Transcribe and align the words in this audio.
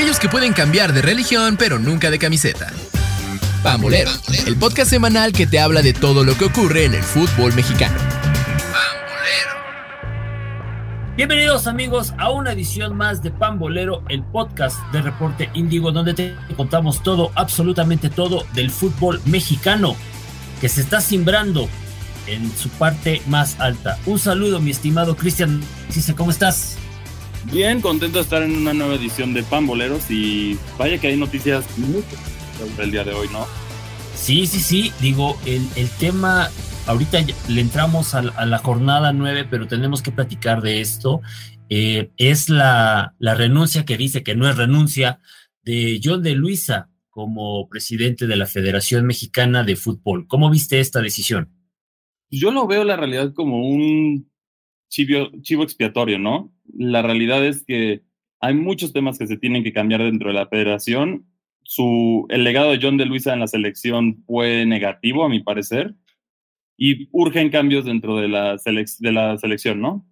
aquellos 0.00 0.18
que 0.18 0.30
pueden 0.30 0.54
cambiar 0.54 0.94
de 0.94 1.02
religión 1.02 1.58
pero 1.58 1.78
nunca 1.78 2.10
de 2.10 2.18
camiseta. 2.18 2.72
Pambolero, 3.62 4.10
el 4.46 4.56
podcast 4.56 4.88
semanal 4.88 5.30
que 5.32 5.46
te 5.46 5.60
habla 5.60 5.82
de 5.82 5.92
todo 5.92 6.24
lo 6.24 6.38
que 6.38 6.46
ocurre 6.46 6.86
en 6.86 6.94
el 6.94 7.02
fútbol 7.02 7.52
mexicano. 7.52 7.98
Bienvenidos 11.18 11.66
amigos 11.66 12.14
a 12.16 12.30
una 12.30 12.52
edición 12.52 12.96
más 12.96 13.22
de 13.22 13.30
Pambolero, 13.30 14.02
el 14.08 14.22
podcast 14.22 14.80
de 14.90 15.02
Reporte 15.02 15.50
Índigo, 15.52 15.92
donde 15.92 16.14
te 16.14 16.34
contamos 16.56 17.02
todo, 17.02 17.30
absolutamente 17.34 18.08
todo 18.08 18.46
del 18.54 18.70
fútbol 18.70 19.20
mexicano 19.26 19.96
que 20.62 20.70
se 20.70 20.80
está 20.80 21.02
simbrando 21.02 21.68
en 22.26 22.50
su 22.56 22.70
parte 22.70 23.20
más 23.26 23.60
alta. 23.60 23.98
Un 24.06 24.18
saludo, 24.18 24.60
mi 24.60 24.70
estimado 24.70 25.14
Cristian 25.14 25.60
¿cómo 26.16 26.30
estás? 26.30 26.78
Bien, 27.46 27.80
contento 27.80 28.18
de 28.18 28.22
estar 28.22 28.42
en 28.42 28.56
una 28.56 28.74
nueva 28.74 28.94
edición 28.94 29.32
de 29.32 29.42
Pamboleros 29.42 30.10
y 30.10 30.58
vaya 30.78 30.98
que 30.98 31.08
hay 31.08 31.16
noticias 31.16 31.64
sobre 32.58 32.84
el 32.84 32.90
día 32.90 33.02
de 33.02 33.12
hoy, 33.12 33.28
¿no? 33.32 33.46
Sí, 34.14 34.46
sí, 34.46 34.60
sí, 34.60 34.92
digo, 35.00 35.36
el, 35.46 35.66
el 35.76 35.88
tema, 35.98 36.48
ahorita 36.86 37.18
le 37.48 37.60
entramos 37.60 38.14
a, 38.14 38.22
la 38.22 38.58
jornada 38.58 39.12
nueve, 39.12 39.46
pero 39.50 39.66
tenemos 39.66 40.02
que 40.02 40.12
platicar 40.12 40.60
de 40.60 40.80
esto. 40.80 41.22
Eh, 41.70 42.10
es 42.18 42.50
la, 42.50 43.14
la 43.18 43.34
renuncia 43.34 43.84
que 43.84 43.96
dice 43.96 44.22
que 44.22 44.36
no 44.36 44.48
es 44.48 44.56
renuncia 44.56 45.20
de 45.62 46.00
John 46.04 46.22
de 46.22 46.34
Luisa 46.34 46.90
como 47.08 47.68
presidente 47.68 48.26
de 48.26 48.36
la 48.36 48.46
Federación 48.46 49.06
Mexicana 49.06 49.64
de 49.64 49.76
Fútbol. 49.76 50.26
¿Cómo 50.28 50.50
viste 50.50 50.78
esta 50.78 51.00
decisión? 51.00 51.48
Yo 52.30 52.50
lo 52.52 52.66
veo 52.66 52.84
la 52.84 52.96
realidad 52.96 53.32
como 53.32 53.66
un 53.66 54.30
chivo, 54.88 55.30
chivo 55.42 55.62
expiatorio, 55.62 56.18
¿no? 56.18 56.52
La 56.76 57.02
realidad 57.02 57.44
es 57.44 57.64
que 57.64 58.02
hay 58.40 58.54
muchos 58.54 58.92
temas 58.92 59.18
que 59.18 59.26
se 59.26 59.36
tienen 59.36 59.62
que 59.62 59.72
cambiar 59.72 60.02
dentro 60.02 60.28
de 60.28 60.34
la 60.34 60.46
federación. 60.46 61.26
Su, 61.62 62.26
el 62.30 62.44
legado 62.44 62.70
de 62.70 62.78
John 62.80 62.96
de 62.96 63.06
Luisa 63.06 63.32
en 63.32 63.40
la 63.40 63.46
selección 63.46 64.24
fue 64.26 64.64
negativo, 64.66 65.24
a 65.24 65.28
mi 65.28 65.40
parecer, 65.40 65.94
y 66.76 67.08
urgen 67.12 67.50
cambios 67.50 67.84
dentro 67.84 68.16
de 68.16 68.28
la, 68.28 68.56
de 68.56 69.12
la 69.12 69.36
selección, 69.36 69.80
¿no? 69.80 70.06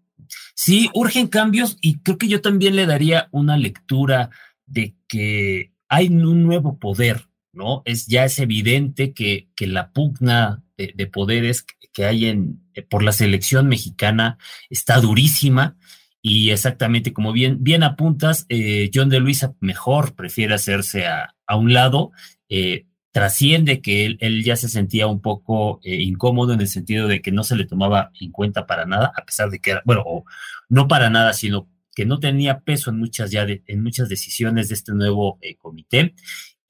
Sí, 0.55 0.91
urgen 0.93 1.29
cambios 1.29 1.79
y 1.81 2.01
creo 2.01 2.19
que 2.19 2.29
yo 2.29 2.43
también 2.43 2.77
le 2.77 2.87
daría 2.87 3.29
una 3.31 3.57
lectura 3.57 4.31
de 4.67 4.95
que 5.09 5.73
hay 5.89 6.09
un 6.09 6.43
nuevo 6.43 6.79
poder, 6.79 7.23
¿no? 7.53 7.83
Es, 7.87 8.07
ya 8.07 8.25
es 8.25 8.39
evidente 8.39 9.15
que, 9.15 9.49
que 9.57 9.67
la 9.67 9.93
pugna 9.93 10.63
de, 10.77 11.07
poderes 11.07 11.65
que 11.93 12.05
hay 12.05 12.27
en, 12.27 12.61
por 12.89 13.03
la 13.03 13.13
selección 13.13 13.67
mexicana 13.69 14.39
está 14.71 15.01
durísima 15.01 15.77
y 16.23 16.51
exactamente 16.51 17.13
como 17.13 17.33
bien, 17.33 17.59
bien 17.61 17.83
apuntas, 17.83 18.47
eh, 18.49 18.91
John 18.93 19.09
de 19.09 19.21
Luisa 19.21 19.55
mejor 19.61 20.15
prefiere 20.15 20.55
hacerse 20.55 21.07
a, 21.07 21.35
a 21.47 21.57
un 21.57 21.73
lado, 21.73 22.11
eh, 22.49 22.87
trasciende 23.13 23.81
que 23.81 24.07
él, 24.07 24.19
él, 24.21 24.45
ya 24.45 24.57
se 24.57 24.69
sentía 24.69 25.07
un 25.07 25.21
poco 25.21 25.81
incómodo 25.83 26.53
en 26.53 26.61
el 26.61 26.69
sentido 26.69 27.09
de 27.09 27.21
que 27.21 27.33
no 27.33 27.43
se 27.43 27.57
le 27.57 27.67
tomaba 27.67 28.11
en 28.21 28.31
cuenta 28.31 28.67
para 28.67 28.85
nada, 28.85 29.13
a 29.17 29.25
pesar 29.25 29.51
de 29.51 29.61
que 29.61 29.73
era, 29.73 29.83
bueno, 29.85 30.05
no 30.69 30.89
para 30.89 31.11
nada, 31.11 31.33
sino 31.33 31.69
que 31.95 32.05
no 32.05 32.21
tenía 32.21 32.61
peso 32.61 32.91
en 32.91 32.99
muchas 32.99 33.31
ya 33.31 33.45
en 33.49 33.83
muchas 33.83 34.09
decisiones 34.09 34.69
de 34.69 34.75
este 34.75 34.93
nuevo 34.93 35.41
comité. 35.59 36.15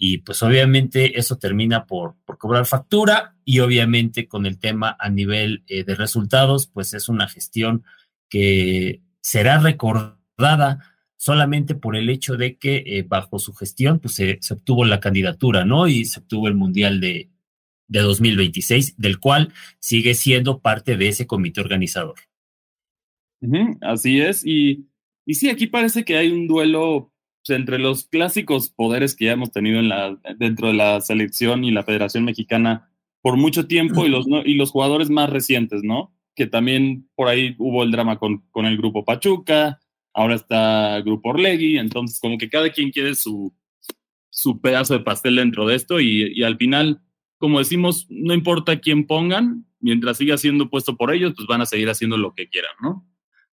Y 0.01 0.19
pues 0.19 0.45
obviamente 0.45 1.19
eso 1.19 1.39
termina 1.39 1.85
por, 1.85 2.15
por 2.25 2.39
cobrar 2.39 2.67
factura 2.67 3.35
y 3.45 3.59
obviamente 3.59 4.29
con 4.29 4.47
el 4.47 4.61
tema 4.61 4.97
a 4.99 5.11
nivel 5.11 5.65
eh, 5.67 5.83
de 5.83 5.97
resultados, 5.97 6.69
pues 6.69 6.95
es 6.95 7.09
una 7.09 7.29
gestión 7.29 7.83
que 8.31 9.03
será 9.23 9.59
recordada 9.59 10.95
solamente 11.17 11.75
por 11.75 11.97
el 11.97 12.11
hecho 12.11 12.37
de 12.37 12.57
que 12.57 12.85
eh, 12.87 13.05
bajo 13.07 13.39
su 13.39 13.53
gestión 13.53 13.99
pues 13.99 14.15
se, 14.15 14.39
obtuvo 14.51 14.85
la 14.85 15.01
candidatura, 15.01 15.65
¿no? 15.65 15.89
Y 15.89 16.05
se 16.05 16.21
obtuvo 16.21 16.49
el 16.49 16.55
Mundial 16.55 17.01
de, 17.01 17.31
de 17.89 18.01
2026, 18.01 18.97
del 18.97 19.19
cual 19.19 19.53
sigue 19.81 20.15
siendo 20.15 20.61
parte 20.61 20.97
de 20.97 21.09
ese 21.09 21.27
comité 21.27 21.61
organizador. 21.61 22.17
así 23.81 24.21
es, 24.21 24.47
y, 24.47 24.89
y 25.27 25.35
sí, 25.35 25.49
aquí 25.49 25.67
parece 25.67 26.05
que 26.05 26.17
hay 26.17 26.31
un 26.31 26.47
duelo 26.47 27.13
entre 27.49 27.79
los 27.79 28.05
clásicos 28.05 28.71
poderes 28.71 29.17
que 29.17 29.27
ya 29.27 29.33
hemos 29.33 29.53
tenido 29.53 29.79
en 29.79 29.89
la, 29.89 30.19
dentro 30.39 30.69
de 30.69 30.75
la 30.75 31.01
selección 31.01 31.65
y 31.65 31.71
la 31.71 31.83
Federación 31.83 32.25
Mexicana 32.25 32.91
por 33.23 33.37
mucho 33.37 33.67
tiempo 33.67 34.07
y 34.07 34.09
los, 34.09 34.27
y 34.45 34.55
los 34.55 34.71
jugadores 34.71 35.11
más 35.11 35.31
recientes, 35.31 35.83
¿no? 35.83 36.15
Que 36.39 36.47
también 36.47 37.11
por 37.17 37.27
ahí 37.27 37.57
hubo 37.59 37.83
el 37.83 37.91
drama 37.91 38.17
con, 38.17 38.45
con 38.53 38.65
el 38.65 38.77
grupo 38.77 39.05
Pachuca, 39.05 39.81
ahora 40.15 40.37
está 40.37 40.99
el 40.99 41.03
grupo 41.03 41.31
Orlegui, 41.31 41.79
entonces 41.79 42.21
como 42.21 42.39
que 42.39 42.49
cada 42.49 42.71
quien 42.71 42.93
quiere 42.93 43.17
su, 43.17 43.53
su 44.31 44.61
pedazo 44.61 44.95
de 44.95 45.01
pastel 45.01 45.35
dentro 45.35 45.67
de 45.67 45.75
esto 45.75 45.99
y, 45.99 46.33
y 46.33 46.45
al 46.45 46.57
final, 46.57 47.03
como 47.39 47.59
decimos, 47.59 48.07
no 48.09 48.35
importa 48.35 48.79
quién 48.79 49.05
pongan, 49.09 49.67
mientras 49.81 50.19
siga 50.19 50.39
siendo 50.39 50.71
puesto 50.71 50.97
por 50.97 51.13
ellos, 51.13 51.33
pues 51.35 51.49
van 51.49 51.61
a 51.61 51.67
seguir 51.67 51.91
haciendo 51.91 52.17
lo 52.17 52.33
que 52.35 52.49
quieran, 52.49 52.71
¿no? 52.81 53.05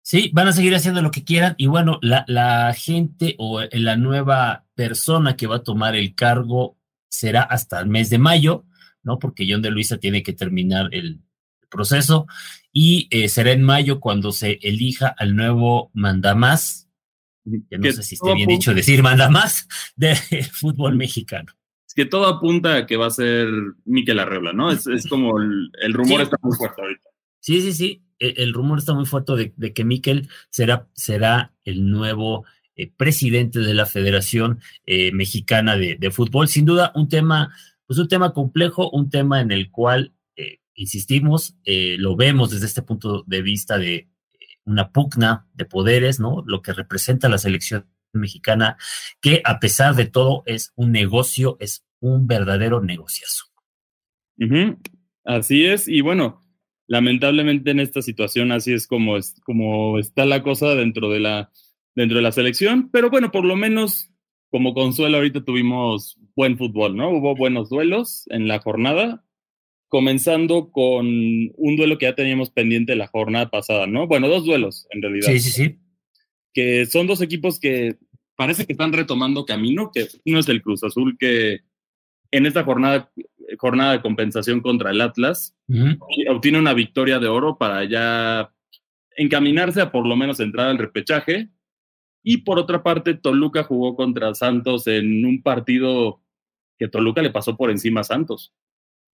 Sí, 0.02 0.32
van 0.34 0.48
a 0.48 0.54
seguir 0.54 0.74
haciendo 0.74 1.04
lo 1.04 1.12
que 1.12 1.24
quieran 1.24 1.54
y 1.60 1.68
bueno, 1.68 2.00
la, 2.02 2.26
la 2.28 2.74
gente 2.74 3.36
o 3.38 3.62
la 3.74 3.96
nueva 3.96 4.66
persona 4.74 5.36
que 5.36 5.46
va 5.46 5.58
a 5.58 5.64
tomar 5.64 5.96
el 5.96 6.16
cargo 6.16 6.80
será 7.10 7.44
hasta 7.44 7.80
el 7.80 7.90
mes 7.90 8.10
de 8.10 8.18
mayo, 8.18 8.66
¿no? 9.04 9.20
Porque 9.20 9.46
John 9.48 9.62
de 9.62 9.70
Luisa 9.70 10.00
tiene 10.00 10.24
que 10.24 10.34
terminar 10.34 10.90
el 10.94 11.22
proceso 11.70 12.26
y 12.72 13.08
eh, 13.12 13.28
será 13.30 13.52
en 13.52 13.64
mayo 13.64 14.00
cuando 14.00 14.32
se 14.32 14.60
elija 14.62 15.08
al 15.08 15.36
nuevo 15.36 15.92
mandamás, 15.94 16.90
que 17.70 17.78
no 17.78 17.92
sé 17.92 18.04
si 18.04 18.16
esté 18.16 18.34
bien 18.34 18.50
dicho 18.50 18.74
decir 18.74 19.04
mandamás, 19.04 19.68
del 19.96 20.16
fútbol 20.52 20.96
mexicano. 20.96 21.52
Es 21.88 21.94
que 21.94 22.06
todo 22.06 22.28
apunta 22.28 22.78
a 22.78 22.86
que 22.86 22.96
va 22.96 23.08
a 23.08 23.12
ser 23.12 23.50
Miquel 23.84 24.20
Arrebla, 24.20 24.54
¿no? 24.54 24.72
Es, 24.72 24.88
es 24.88 25.08
como 25.08 25.40
el, 25.40 25.72
el 25.82 25.94
rumor 25.94 26.22
está 26.22 26.38
muy 26.42 26.56
fuerte 26.56 26.82
ahorita. 26.82 27.10
Sí, 27.42 27.62
sí, 27.62 27.74
sí. 27.74 28.04
E, 28.22 28.36
el, 28.38 28.54
rumor 28.54 28.78
está 28.78 28.94
muy 28.94 29.06
fuerte 29.06 29.52
de, 29.56 29.74
que 29.74 29.84
Miquel 29.84 30.30
será, 30.50 30.88
será 30.94 31.54
el 31.66 31.90
nuevo 31.90 32.46
eh, 32.76 32.90
presidente 32.96 33.60
de 33.60 33.74
la 33.74 33.86
Federación 33.86 34.62
eh, 34.86 35.12
Mexicana 35.12 35.76
de, 35.76 36.12
Fútbol. 36.12 36.48
Sin 36.48 36.66
duda, 36.66 36.92
un 36.96 37.10
tema, 37.10 37.54
pues 37.88 38.00
un 38.00 38.08
tema 38.08 38.32
complejo, 38.32 38.90
un 38.92 39.10
tema 39.10 39.42
en 39.42 39.52
el 39.52 39.72
cual, 39.72 40.14
eh, 40.82 40.84
insistimos, 40.84 41.56
lo 41.66 42.16
vemos 42.16 42.52
desde 42.52 42.66
este 42.66 42.82
punto 42.82 43.24
de 43.28 43.42
vista 43.42 43.78
de 43.78 44.10
una 44.66 44.92
pugna 44.92 45.48
de 45.54 45.66
poderes, 45.66 46.20
¿no? 46.20 46.44
Lo 46.46 46.62
que 46.62 46.74
representa 46.74 47.30
la 47.30 47.38
selección 47.38 47.88
mexicana, 48.14 48.78
que 49.22 49.42
a 49.46 49.60
pesar 49.60 49.96
de 49.96 50.06
todo 50.06 50.44
es 50.46 50.74
un 50.76 50.92
negocio, 50.92 51.58
es 51.60 51.86
un 52.00 52.28
verdadero 52.28 52.82
negociazo. 52.82 53.46
Así 55.24 55.66
es, 55.66 55.88
y 55.88 56.02
bueno, 56.02 56.42
lamentablemente 56.88 57.72
en 57.72 57.80
esta 57.80 58.02
situación 58.02 58.52
así 58.52 58.74
es 58.74 58.88
como, 58.88 59.18
es 59.18 59.40
como 59.46 60.00
está 60.00 60.26
la 60.26 60.42
cosa 60.42 60.74
dentro 60.76 61.10
de 61.10 61.20
la, 61.20 61.52
dentro 61.96 62.18
de 62.18 62.24
la 62.24 62.32
selección, 62.32 62.90
pero 62.92 63.10
bueno, 63.10 63.32
por 63.32 63.46
lo 63.46 63.56
menos 63.56 64.10
como 64.50 64.74
consuelo 64.74 65.18
ahorita 65.18 65.46
tuvimos 65.46 66.18
buen 66.36 66.58
fútbol, 66.58 66.98
¿no? 66.98 67.10
Hubo 67.12 67.36
buenos 67.36 67.70
duelos 67.70 68.26
en 68.28 68.48
la 68.48 68.60
jornada, 68.60 69.24
comenzando 69.92 70.72
con 70.72 71.06
un 71.06 71.76
duelo 71.76 71.98
que 71.98 72.06
ya 72.06 72.16
teníamos 72.16 72.50
pendiente 72.50 72.96
la 72.96 73.08
jornada 73.08 73.50
pasada, 73.50 73.88
¿no? 73.88 74.08
Bueno, 74.08 74.30
dos 74.30 74.46
duelos 74.46 74.88
en 74.92 75.02
realidad. 75.02 75.28
Sí, 75.28 75.40
sí, 75.42 75.52
sí. 75.52 75.80
Que 76.54 76.86
son 76.86 77.08
dos 77.08 77.20
equipos 77.20 77.60
que 77.60 77.98
parece 78.38 78.66
que 78.66 78.72
están 78.72 78.94
retomando 78.94 79.46
camino, 79.46 79.92
que 79.94 80.08
uno 80.26 80.40
es 80.40 80.48
el 80.48 80.62
Cruz 80.62 80.82
Azul 80.86 81.18
que 81.20 81.60
en 82.32 82.46
esta 82.46 82.64
jornada, 82.64 83.12
jornada 83.58 83.92
de 83.92 84.02
compensación 84.02 84.62
contra 84.62 84.92
el 84.92 85.02
Atlas, 85.02 85.58
obtiene 86.30 86.58
una 86.58 86.74
victoria 86.74 87.20
de 87.20 87.28
oro 87.28 87.58
para 87.58 87.84
ya 87.84 88.50
encaminarse 89.18 89.82
a 89.82 89.92
por 89.92 90.08
lo 90.08 90.16
menos 90.16 90.40
entrar 90.40 90.70
al 90.70 90.78
repechaje. 90.78 91.50
Y 92.24 92.38
por 92.38 92.58
otra 92.60 92.82
parte, 92.82 93.14
Toluca 93.14 93.64
jugó 93.64 93.98
contra 93.98 94.34
Santos 94.36 94.88
en 94.88 95.26
un 95.26 95.44
partido 95.44 96.22
que 96.78 96.88
Toluca 96.88 97.22
le 97.22 97.32
pasó 97.32 97.58
por 97.58 97.72
encima 97.72 98.00
a 98.00 98.06
Santos. 98.06 98.54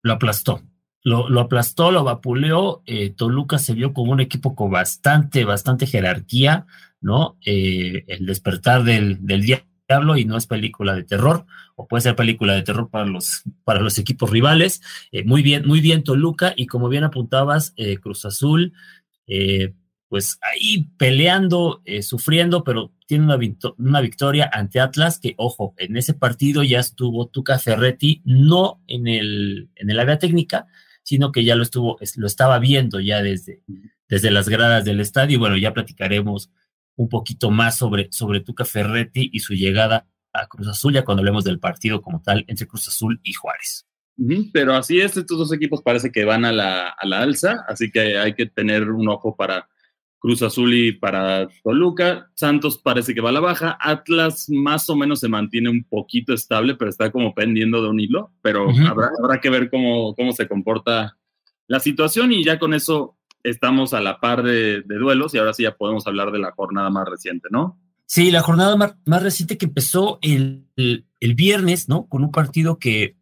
Lo 0.06 0.12
aplastó. 0.12 0.62
Lo, 1.02 1.28
lo 1.28 1.40
aplastó, 1.40 1.90
lo 1.90 2.04
vapuleó. 2.04 2.84
Eh, 2.86 3.10
Toluca 3.10 3.58
se 3.58 3.74
vio 3.74 3.92
como 3.92 4.12
un 4.12 4.20
equipo 4.20 4.54
con 4.54 4.70
bastante, 4.70 5.44
bastante 5.44 5.84
jerarquía, 5.88 6.64
¿no? 7.00 7.36
Eh, 7.44 8.04
el 8.06 8.24
despertar 8.24 8.84
del, 8.84 9.18
del 9.26 9.42
día 9.42 9.64
y 10.16 10.24
no 10.24 10.36
es 10.36 10.46
película 10.46 10.94
de 10.94 11.02
terror, 11.02 11.44
o 11.74 11.88
puede 11.88 12.02
ser 12.02 12.14
película 12.14 12.54
de 12.54 12.62
terror 12.62 12.88
para 12.88 13.06
los, 13.06 13.42
para 13.64 13.80
los 13.80 13.98
equipos 13.98 14.30
rivales. 14.30 14.80
Eh, 15.10 15.24
muy 15.24 15.42
bien, 15.42 15.66
muy 15.66 15.80
bien 15.80 16.04
Toluca, 16.04 16.54
y 16.56 16.66
como 16.66 16.88
bien 16.88 17.02
apuntabas, 17.02 17.74
Cruz 18.00 18.24
Azul, 18.24 18.72
eh, 19.26 19.74
pues 20.08 20.38
ahí 20.42 20.88
peleando, 20.98 21.82
sufriendo, 22.02 22.62
pero 22.64 22.92
tiene 23.06 23.24
una, 23.24 23.38
una, 23.78 24.00
victoria 24.00 24.48
ante 24.52 24.80
Atlas, 24.80 25.18
que 25.18 25.34
ojo, 25.36 25.74
en 25.78 25.96
ese 25.96 26.14
partido 26.14 26.62
ya 26.62 26.78
estuvo 26.78 27.28
Tuca 27.28 27.58
Ferretti, 27.58 28.22
no 28.24 28.82
en 28.86 29.08
el, 29.08 29.70
en 29.74 29.90
el 29.90 29.98
área 29.98 30.18
técnica, 30.18 30.66
sino 31.02 31.32
que 31.32 31.44
ya 31.44 31.56
lo 31.56 31.62
estuvo, 31.62 31.98
lo 32.16 32.26
estaba 32.26 32.58
viendo 32.58 33.00
ya 33.00 33.22
desde, 33.22 33.62
desde 34.08 34.30
las 34.30 34.48
gradas 34.48 34.84
del 34.84 35.00
estadio, 35.00 35.36
y 35.36 35.40
bueno, 35.40 35.56
ya 35.56 35.74
platicaremos 35.74 36.50
un 36.96 37.08
poquito 37.08 37.50
más 37.50 37.76
sobre, 37.76 38.08
sobre 38.12 38.40
Tuca 38.40 38.64
Ferretti 38.64 39.30
y 39.32 39.40
su 39.40 39.54
llegada 39.54 40.06
Cruz 40.44 40.68
Azul 40.68 40.92
ya 40.92 41.04
cuando 41.04 41.22
hablemos 41.22 41.44
del 41.44 41.58
partido 41.58 42.02
como 42.02 42.20
tal 42.20 42.44
entre 42.48 42.66
Cruz 42.66 42.86
Azul 42.88 43.20
y 43.22 43.32
Juárez. 43.32 43.86
Pero 44.52 44.74
así 44.74 45.00
es, 45.00 45.16
estos 45.16 45.38
dos 45.38 45.52
equipos 45.52 45.82
parece 45.82 46.10
que 46.10 46.24
van 46.24 46.44
a 46.44 46.52
la, 46.52 46.88
a 46.88 47.06
la 47.06 47.20
alza, 47.20 47.64
así 47.68 47.90
que 47.90 48.18
hay 48.18 48.34
que 48.34 48.46
tener 48.46 48.90
un 48.90 49.08
ojo 49.08 49.36
para 49.36 49.68
Cruz 50.18 50.42
Azul 50.42 50.74
y 50.74 50.92
para 50.92 51.48
Toluca. 51.62 52.30
Santos 52.34 52.78
parece 52.78 53.14
que 53.14 53.20
va 53.20 53.30
a 53.30 53.32
la 53.32 53.40
baja. 53.40 53.76
Atlas 53.80 54.46
más 54.48 54.88
o 54.90 54.96
menos 54.96 55.20
se 55.20 55.28
mantiene 55.28 55.70
un 55.70 55.84
poquito 55.84 56.32
estable, 56.32 56.74
pero 56.74 56.90
está 56.90 57.10
como 57.10 57.34
pendiendo 57.34 57.82
de 57.82 57.88
un 57.88 58.00
hilo. 58.00 58.32
Pero 58.42 58.68
habrá, 58.70 59.10
habrá, 59.22 59.40
que 59.40 59.50
ver 59.50 59.70
cómo, 59.70 60.14
cómo 60.14 60.32
se 60.32 60.48
comporta 60.48 61.16
la 61.68 61.80
situación 61.80 62.32
y 62.32 62.44
ya 62.44 62.58
con 62.58 62.74
eso 62.74 63.16
estamos 63.42 63.94
a 63.94 64.00
la 64.00 64.18
par 64.18 64.42
de, 64.42 64.82
de, 64.82 64.96
duelos 64.96 65.34
y 65.34 65.38
ahora 65.38 65.52
sí 65.52 65.62
ya 65.62 65.76
podemos 65.76 66.06
hablar 66.06 66.32
de 66.32 66.38
la 66.38 66.52
jornada 66.52 66.90
más 66.90 67.08
reciente, 67.08 67.48
¿no? 67.50 67.78
Sí, 68.06 68.30
la 68.30 68.42
jornada 68.42 68.76
más, 68.76 68.96
más 69.04 69.22
reciente 69.22 69.58
que 69.58 69.66
empezó 69.66 70.18
el, 70.22 70.66
el, 70.76 71.06
el, 71.20 71.34
viernes, 71.34 71.88
¿no? 71.88 72.06
Con 72.06 72.22
un 72.22 72.30
partido 72.30 72.78
que 72.78 73.16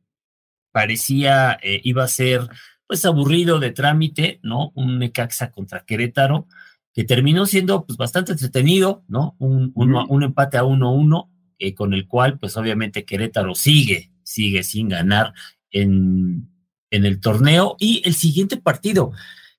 parecía 0.73 1.59
eh, 1.63 1.81
iba 1.85 2.05
a 2.05 2.09
ser 2.09 2.49
pues 2.87 3.05
aburrido 3.07 3.61
de 3.61 3.71
trámite, 3.71 4.41
¿no? 4.43 4.73
Un 4.75 4.99
Necaxa 4.99 5.51
contra 5.51 5.85
Querétaro 5.85 6.47
que 6.95 7.05
terminó 7.05 7.45
siendo 7.45 7.85
pues, 7.85 7.99
bastante 7.99 8.33
entretenido, 8.33 9.05
¿no? 9.09 9.35
Un, 9.39 9.73
un, 9.75 9.95
un 10.09 10.23
empate 10.23 10.57
a 10.57 10.63
1-1, 10.63 11.29
eh, 11.59 11.75
con 11.75 11.93
el 11.93 12.07
cual, 12.07 12.39
pues 12.39 12.57
obviamente 12.57 13.05
Querétaro 13.05 13.55
sigue, 13.57 14.13
sigue 14.23 14.63
sin 14.63 14.89
ganar 14.89 15.35
en, 15.71 16.49
en 16.91 17.05
el 17.05 17.21
torneo. 17.21 17.77
Y 17.81 18.01
el 18.05 18.15
siguiente 18.15 18.57
partido, 18.59 19.11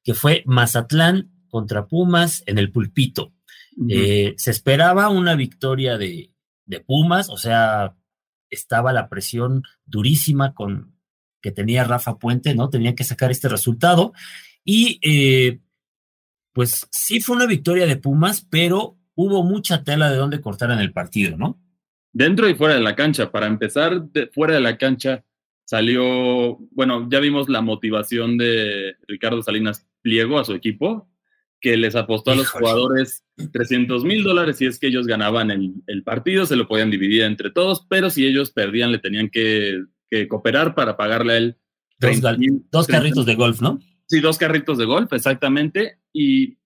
que 0.04 0.14
fue 0.14 0.44
Mazatlán 0.46 1.30
contra 1.50 1.88
Pumas 1.88 2.42
en 2.46 2.58
el 2.58 2.72
pulpito. 2.72 3.34
Uh 3.78 3.84
-huh. 3.84 3.88
eh, 3.90 4.34
se 4.38 4.52
esperaba 4.52 5.10
una 5.10 5.36
victoria 5.36 5.98
de, 5.98 6.32
de, 6.66 6.80
Pumas, 6.80 7.30
o 7.30 7.38
sea, 7.38 7.96
estaba 8.50 8.94
la 8.94 9.10
presión 9.10 9.64
durísima 9.86 10.54
con 10.54 10.96
que 11.42 11.52
tenía 11.52 11.84
Rafa 11.84 12.18
Puente, 12.18 12.56
¿no? 12.56 12.70
Tenía 12.70 12.96
que 12.96 13.04
sacar 13.04 13.30
este 13.30 13.50
resultado. 13.50 14.14
Y 14.64 15.00
eh, 15.04 15.60
pues 16.56 16.88
sí 16.90 17.20
fue 17.20 17.36
una 17.36 17.48
victoria 17.48 17.86
de 17.86 17.98
Pumas, 17.98 18.48
pero 18.50 18.98
hubo 19.14 19.44
mucha 19.44 19.84
tela 19.84 20.10
de 20.10 20.16
dónde 20.16 20.40
cortar 20.40 20.72
en 20.72 20.80
el 20.80 20.94
partido, 20.94 21.38
¿no? 21.38 21.62
Dentro 22.14 22.48
y 22.48 22.56
fuera 22.56 22.76
de 22.76 22.80
la 22.80 22.96
cancha. 22.96 23.30
Para 23.30 23.48
empezar, 23.48 24.04
de, 24.04 24.28
fuera 24.28 24.54
de 24.54 24.62
la 24.62 24.78
cancha 24.78 25.26
salió, 25.66 26.58
bueno, 26.72 27.10
ya 27.12 27.20
vimos 27.20 27.50
la 27.50 27.60
motivación 27.60 28.38
de 28.38 28.96
Ricardo 29.06 29.44
Salinas 29.44 29.86
Pliego 30.02 30.40
a 30.40 30.46
su 30.46 30.54
equipo, 30.54 31.10
que 31.60 31.76
les 31.76 31.94
apostó 31.98 32.32
a 32.32 32.36
los 32.36 32.46
Híjole. 32.46 32.62
jugadores 32.62 33.26
300 33.52 34.06
mil 34.06 34.24
dólares 34.24 34.58
si 34.58 34.66
es 34.66 34.80
que 34.80 34.88
ellos 34.88 35.08
ganaban 35.08 35.52
el, 35.52 35.74
el, 35.88 36.04
partido, 36.04 36.46
se 36.46 36.56
lo 36.56 36.70
podían 36.70 36.90
dividir 36.90 37.24
entre 37.24 37.52
todos, 37.52 37.86
pero 37.90 38.10
si 38.10 38.26
ellos 38.26 38.52
perdían 38.52 38.94
le 38.94 39.00
tenían 39.00 39.28
que, 39.28 39.84
que 40.10 40.30
cooperar 40.30 40.74
para 40.74 40.96
pagarle 40.96 41.34
a 41.34 41.38
él. 41.38 41.58
Dos, 42.00 42.22
30, 42.22 42.38
dos 42.72 42.88
carritos 42.88 43.26
de 43.26 43.36
golf, 43.36 43.60
¿no? 43.60 43.80
Sí, 44.06 44.22
dos 44.22 44.38
carritos 44.38 44.78
de 44.78 44.86
golf, 44.86 45.12
exactamente. 45.12 46.00
Y, 46.18 46.58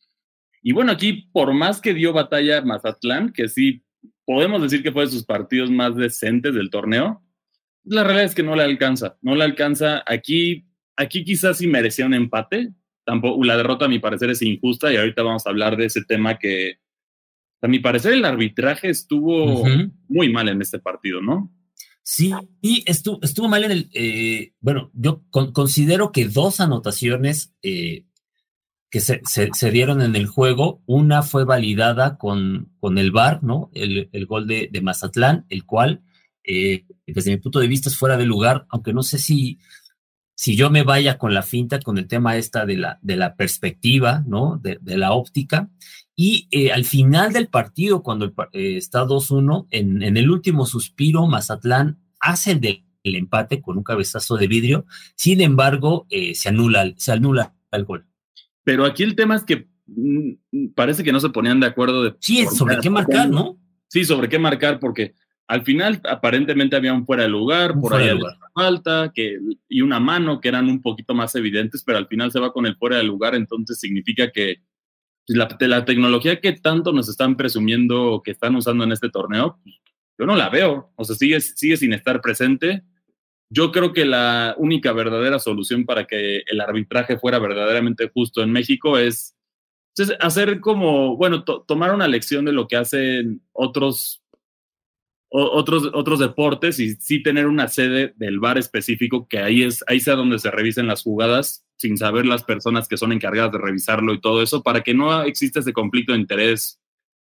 y 0.62 0.74
bueno, 0.74 0.92
aquí 0.92 1.28
por 1.34 1.54
más 1.54 1.82
que 1.82 1.96
dio 1.96 2.14
batalla 2.14 2.62
Mazatlán, 2.62 3.34
que 3.34 3.48
sí 3.50 3.84
podemos 4.26 4.62
decir 4.62 4.84
que 4.84 4.92
fue 4.92 5.06
de 5.06 5.12
sus 5.12 5.26
partidos 5.26 5.72
más 5.72 5.96
decentes 5.96 6.54
del 6.54 6.70
torneo, 6.70 7.24
la 7.84 8.04
realidad 8.04 8.26
es 8.26 8.36
que 8.36 8.44
no 8.44 8.56
le 8.56 8.62
alcanza, 8.62 9.18
no 9.22 9.34
le 9.34 9.44
alcanza. 9.44 10.04
Aquí, 10.06 10.68
aquí 10.96 11.24
quizás 11.24 11.58
sí 11.58 11.66
merecía 11.66 12.06
un 12.06 12.14
empate, 12.14 12.70
tampoco, 13.04 13.44
la 13.44 13.58
derrota 13.58 13.86
a 13.86 13.90
mi 13.90 13.98
parecer 13.98 14.30
es 14.30 14.44
injusta 14.44 14.94
y 14.94 14.98
ahorita 14.98 15.24
vamos 15.24 15.48
a 15.48 15.50
hablar 15.50 15.76
de 15.78 15.86
ese 15.86 16.04
tema 16.04 16.38
que 16.38 16.78
a 17.62 17.68
mi 17.68 17.80
parecer 17.80 18.14
el 18.14 18.24
arbitraje 18.24 18.90
estuvo 18.90 19.62
uh 19.62 19.66
-huh. 19.66 19.92
muy 20.08 20.32
mal 20.32 20.48
en 20.48 20.62
este 20.62 20.78
partido, 20.78 21.22
¿no? 21.22 21.52
Sí, 22.04 22.34
y 22.62 22.84
estuvo, 22.86 23.20
estuvo 23.24 23.48
mal 23.48 23.64
en 23.64 23.72
el, 23.72 23.90
eh, 23.94 24.54
bueno, 24.60 24.92
yo 24.94 25.24
con, 25.30 25.52
considero 25.54 26.12
que 26.12 26.26
dos 26.26 26.60
anotaciones 26.60 27.54
eh, 27.62 28.06
que 28.90 29.00
se, 29.00 29.22
se, 29.26 29.50
se, 29.54 29.72
dieron 29.72 30.02
en 30.02 30.16
el 30.16 30.26
juego, 30.26 30.82
una 30.86 31.22
fue 31.22 31.46
validada 31.46 32.18
con, 32.18 32.72
con 32.80 32.98
el 32.98 33.12
VAR, 33.12 33.44
¿no? 33.44 33.70
El, 33.74 34.10
el 34.12 34.26
gol 34.26 34.48
de, 34.48 34.70
de, 34.72 34.82
Mazatlán, 34.82 35.46
el 35.50 35.66
cual, 35.66 36.02
eh, 36.44 36.86
desde 37.06 37.32
mi 37.32 37.38
punto 37.38 37.60
de 37.60 37.68
vista, 37.68 37.90
es 37.90 37.98
fuera 37.98 38.18
de 38.18 38.26
lugar, 38.26 38.66
aunque 38.70 38.94
no 38.94 39.04
sé 39.04 39.20
si, 39.20 39.60
si 40.34 40.56
yo 40.56 40.70
me 40.70 40.84
vaya 40.84 41.18
con 41.18 41.34
la 41.34 41.44
finta, 41.44 41.80
con 41.80 41.98
el 41.98 42.08
tema 42.08 42.38
esta 42.38 42.66
de 42.66 42.78
la, 42.78 43.00
de 43.02 43.16
la 43.16 43.36
perspectiva, 43.36 44.24
¿no? 44.26 44.58
De, 44.58 44.80
de 44.82 44.98
la 44.98 45.12
óptica. 45.12 45.70
Y 46.16 46.50
eh, 46.52 46.74
al 46.74 46.84
final 46.84 47.32
del 47.32 47.48
partido, 47.48 48.04
cuando 48.04 48.34
eh, 48.52 48.76
está 48.76 49.06
2-1, 49.06 49.68
en, 49.72 50.04
en, 50.04 50.18
el 50.18 50.30
último 50.30 50.66
suspiro, 50.66 51.26
Mazatlán 51.28 51.98
hace 52.20 52.52
el, 52.52 52.60
de, 52.60 52.84
el, 53.04 53.16
empate 53.16 53.62
con 53.62 53.78
un 53.78 53.84
cabezazo 53.84 54.36
de 54.36 54.48
vidrio. 54.48 54.86
Sin 55.16 55.40
embargo, 55.40 56.08
eh, 56.10 56.36
se, 56.36 56.50
anula, 56.50 56.92
se 56.98 57.14
anula 57.14 57.56
el 57.72 57.86
gol. 57.86 58.09
Pero 58.64 58.86
aquí 58.86 59.04
el 59.04 59.16
tema 59.16 59.36
es 59.36 59.44
que 59.44 59.68
mmm, 59.88 60.74
parece 60.76 61.04
que 61.04 61.12
no 61.12 61.20
se 61.20 61.30
ponían 61.30 61.60
de 61.60 61.68
acuerdo 61.68 62.04
de. 62.04 62.16
Sí, 62.20 62.46
sobre 62.46 62.78
qué 62.80 62.90
marcar, 62.90 63.30
¿no? 63.30 63.58
Sí, 63.88 64.06
sobre 64.06 64.30
qué 64.30 64.38
marcar, 64.38 64.80
porque 64.80 65.16
al 65.48 65.64
final 65.64 66.00
aparentemente 66.08 66.76
había 66.76 66.94
un 66.94 67.06
fuera 67.06 67.24
de 67.24 67.30
lugar, 67.30 67.72
un 67.72 67.82
por 67.82 67.96
ahí 67.96 68.10
había 68.10 68.38
falta, 68.54 69.12
que, 69.14 69.40
y 69.68 69.82
una 69.82 70.00
mano 70.00 70.40
que 70.40 70.48
eran 70.48 70.68
un 70.70 70.82
poquito 70.82 71.16
más 71.16 71.34
evidentes, 71.34 71.84
pero 71.84 71.98
al 71.98 72.08
final 72.08 72.32
se 72.32 72.40
va 72.40 72.54
con 72.54 72.68
el 72.68 72.76
fuera 72.76 72.98
de 72.98 73.04
lugar, 73.04 73.34
entonces 73.34 73.80
significa 73.80 74.32
que 74.32 74.62
la, 75.26 75.48
la 75.60 75.86
tecnología 75.86 76.40
que 76.40 76.54
tanto 76.54 76.94
nos 76.94 77.10
están 77.10 77.36
presumiendo 77.36 78.22
que 78.24 78.32
están 78.32 78.56
usando 78.56 78.84
en 78.84 78.92
este 78.92 79.10
torneo, 79.10 79.60
pues, 79.64 79.76
yo 80.20 80.26
no 80.26 80.36
la 80.36 80.50
veo. 80.50 80.92
O 80.96 81.06
sea, 81.06 81.16
sigue, 81.16 81.40
sigue 81.40 81.78
sin 81.78 81.94
estar 81.94 82.20
presente. 82.20 82.84
Yo 83.52 83.72
creo 83.72 83.94
que 83.94 84.06
la 84.06 84.56
única 84.58 84.94
verdadera 84.94 85.40
solución 85.40 85.86
para 85.86 86.06
que 86.06 86.44
el 86.46 86.62
arbitraje 86.62 87.18
fuera 87.18 87.40
verdaderamente 87.40 88.10
justo 88.14 88.44
en 88.44 88.52
México 88.52 88.98
es, 88.98 89.36
es 89.98 90.14
hacer 90.20 90.60
como, 90.60 91.18
bueno, 91.18 91.44
to 91.44 91.62
tomar 91.68 91.94
una 91.94 92.08
lección 92.08 92.46
de 92.46 92.54
lo 92.54 92.68
que 92.68 92.76
hacen 92.76 93.42
otros, 93.52 94.22
otros, 95.30 95.90
otros 95.94 96.20
deportes 96.20 96.80
y 96.80 96.96
sí 96.96 97.24
tener 97.24 97.48
una 97.48 97.68
sede 97.68 98.14
del 98.18 98.40
bar 98.40 98.60
específico 98.60 99.28
que 99.28 99.40
ahí 99.40 99.64
es, 99.64 99.84
ahí 99.88 100.00
sea 100.00 100.16
donde 100.16 100.38
se 100.38 100.52
revisen 100.52 100.88
las 100.88 101.02
jugadas 101.02 101.66
sin 101.76 101.98
saber 101.98 102.26
las 102.26 102.44
personas 102.44 102.88
que 102.88 102.98
son 102.98 103.14
encargadas 103.14 103.52
de 103.54 103.58
revisarlo 103.58 104.14
y 104.14 104.22
todo 104.22 104.44
eso, 104.44 104.62
para 104.62 104.82
que 104.82 104.94
no 104.94 105.24
exista 105.24 105.62
ese 105.62 105.74
conflicto 105.74 106.14
de 106.14 106.20
interés 106.20 106.80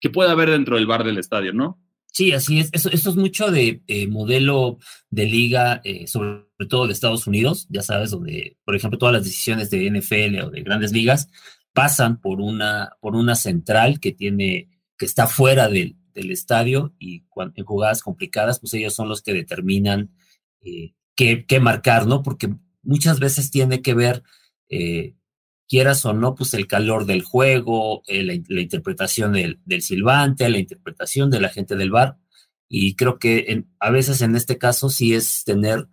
que 0.00 0.10
pueda 0.10 0.32
haber 0.32 0.50
dentro 0.50 0.76
del 0.76 0.86
bar 0.86 1.04
del 1.04 1.18
estadio, 1.18 1.52
¿no? 1.52 1.78
Sí, 2.12 2.32
así 2.32 2.60
es. 2.60 2.70
Eso, 2.72 2.90
eso 2.90 3.10
es 3.10 3.16
mucho 3.16 3.50
de 3.50 3.82
eh, 3.86 4.06
modelo 4.08 4.78
de 5.10 5.26
liga, 5.26 5.80
eh, 5.84 6.06
sobre 6.06 6.44
todo 6.68 6.86
de 6.86 6.92
Estados 6.92 7.26
Unidos, 7.26 7.66
ya 7.70 7.82
sabes, 7.82 8.10
donde, 8.10 8.56
por 8.64 8.74
ejemplo, 8.74 8.98
todas 8.98 9.14
las 9.14 9.24
decisiones 9.24 9.70
de 9.70 9.90
NFL 9.90 10.40
o 10.44 10.50
de 10.50 10.62
grandes 10.62 10.92
ligas 10.92 11.28
pasan 11.72 12.20
por 12.20 12.40
una, 12.40 12.96
por 13.00 13.14
una 13.14 13.36
central 13.36 14.00
que 14.00 14.12
tiene, 14.12 14.68
que 14.98 15.06
está 15.06 15.26
fuera 15.26 15.68
del, 15.68 15.96
del 16.14 16.30
estadio 16.30 16.94
y 16.98 17.24
en 17.56 17.64
jugadas 17.64 18.02
complicadas, 18.02 18.60
pues 18.60 18.74
ellos 18.74 18.94
son 18.94 19.08
los 19.08 19.22
que 19.22 19.32
determinan 19.32 20.10
eh, 20.62 20.94
qué, 21.14 21.46
qué, 21.46 21.60
marcar, 21.60 22.06
¿no? 22.06 22.22
Porque 22.22 22.54
muchas 22.82 23.20
veces 23.20 23.50
tiene 23.50 23.82
que 23.82 23.94
ver 23.94 24.22
eh, 24.68 25.14
quieras 25.70 26.04
o 26.04 26.12
no, 26.12 26.34
pues 26.34 26.52
el 26.54 26.66
calor 26.66 27.06
del 27.06 27.22
juego, 27.22 28.02
eh, 28.08 28.24
la, 28.24 28.34
la, 28.48 28.60
interpretación 28.60 29.32
del, 29.32 29.60
del, 29.64 29.82
silbante, 29.82 30.48
la 30.48 30.58
interpretación 30.58 31.30
de 31.30 31.40
la 31.40 31.48
gente 31.48 31.76
del 31.76 31.92
bar. 31.92 32.18
Y 32.68 32.96
creo 32.96 33.20
que 33.20 33.46
en, 33.48 33.70
a 33.78 33.90
veces 33.90 34.20
en 34.20 34.34
este 34.34 34.58
caso 34.58 34.90
sí 34.90 35.14
es 35.14 35.44
tener... 35.44 35.86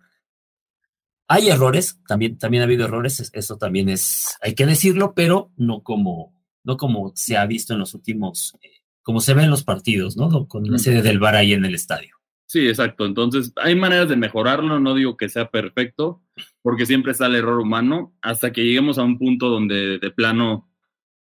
Hay 1.28 1.48
errores, 1.48 2.00
también, 2.08 2.38
también 2.38 2.62
ha 2.62 2.64
habido 2.64 2.86
errores, 2.86 3.30
eso 3.32 3.56
también 3.56 3.88
es, 3.88 4.36
hay 4.42 4.54
que 4.54 4.66
decirlo, 4.66 5.14
pero 5.14 5.52
no 5.56 5.82
como, 5.82 6.34
no 6.64 6.76
como 6.76 7.12
se 7.14 7.36
ha 7.36 7.46
visto 7.46 7.74
en 7.74 7.78
los 7.78 7.94
últimos, 7.94 8.54
eh, 8.62 8.82
como 9.02 9.20
se 9.20 9.34
ve 9.34 9.44
en 9.44 9.50
los 9.50 9.62
partidos, 9.62 10.16
¿no? 10.16 10.48
Con 10.48 10.64
la 10.64 10.78
sede 10.78 11.02
del 11.02 11.20
bar 11.20 11.36
ahí 11.36 11.52
en 11.52 11.64
el 11.64 11.74
estadio. 11.74 12.16
Sí, 12.46 12.66
exacto. 12.66 13.04
Entonces, 13.04 13.52
hay 13.56 13.76
maneras 13.76 14.08
de 14.08 14.16
mejorarlo, 14.16 14.80
no 14.80 14.94
digo 14.94 15.18
que 15.18 15.28
sea 15.28 15.50
perfecto, 15.50 16.22
porque 16.68 16.84
siempre 16.84 17.12
está 17.12 17.24
el 17.28 17.34
error 17.34 17.60
humano, 17.60 18.14
hasta 18.20 18.52
que 18.52 18.62
lleguemos 18.62 18.98
a 18.98 19.02
un 19.02 19.16
punto 19.16 19.48
donde 19.48 19.98
de 19.98 20.10
plano 20.10 20.70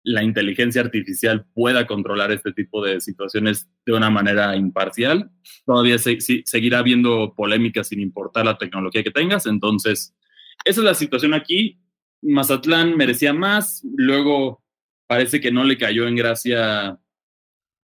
la 0.01 0.23
inteligencia 0.23 0.81
artificial 0.81 1.45
pueda 1.53 1.85
controlar 1.85 2.31
este 2.31 2.53
tipo 2.53 2.81
de 2.81 3.01
situaciones 3.01 3.69
de 3.85 3.91
una 3.91 4.09
manera 4.09 4.55
imparcial. 4.55 5.31
Todavía 5.65 5.97
se, 5.97 6.21
se, 6.21 6.43
seguirá 6.45 6.79
habiendo 6.79 7.33
polémicas 7.35 7.89
sin 7.89 7.99
importar 7.99 8.45
la 8.45 8.57
tecnología 8.57 9.03
que 9.03 9.11
tengas. 9.11 9.45
Entonces, 9.45 10.15
esa 10.63 10.79
es 10.79 10.85
la 10.85 10.93
situación 10.93 11.33
aquí. 11.33 11.77
Mazatlán 12.21 12.95
merecía 12.95 13.33
más, 13.33 13.85
luego 13.97 14.63
parece 15.07 15.41
que 15.41 15.51
no 15.51 15.65
le 15.65 15.77
cayó 15.77 16.07
en 16.07 16.15
gracia 16.15 17.01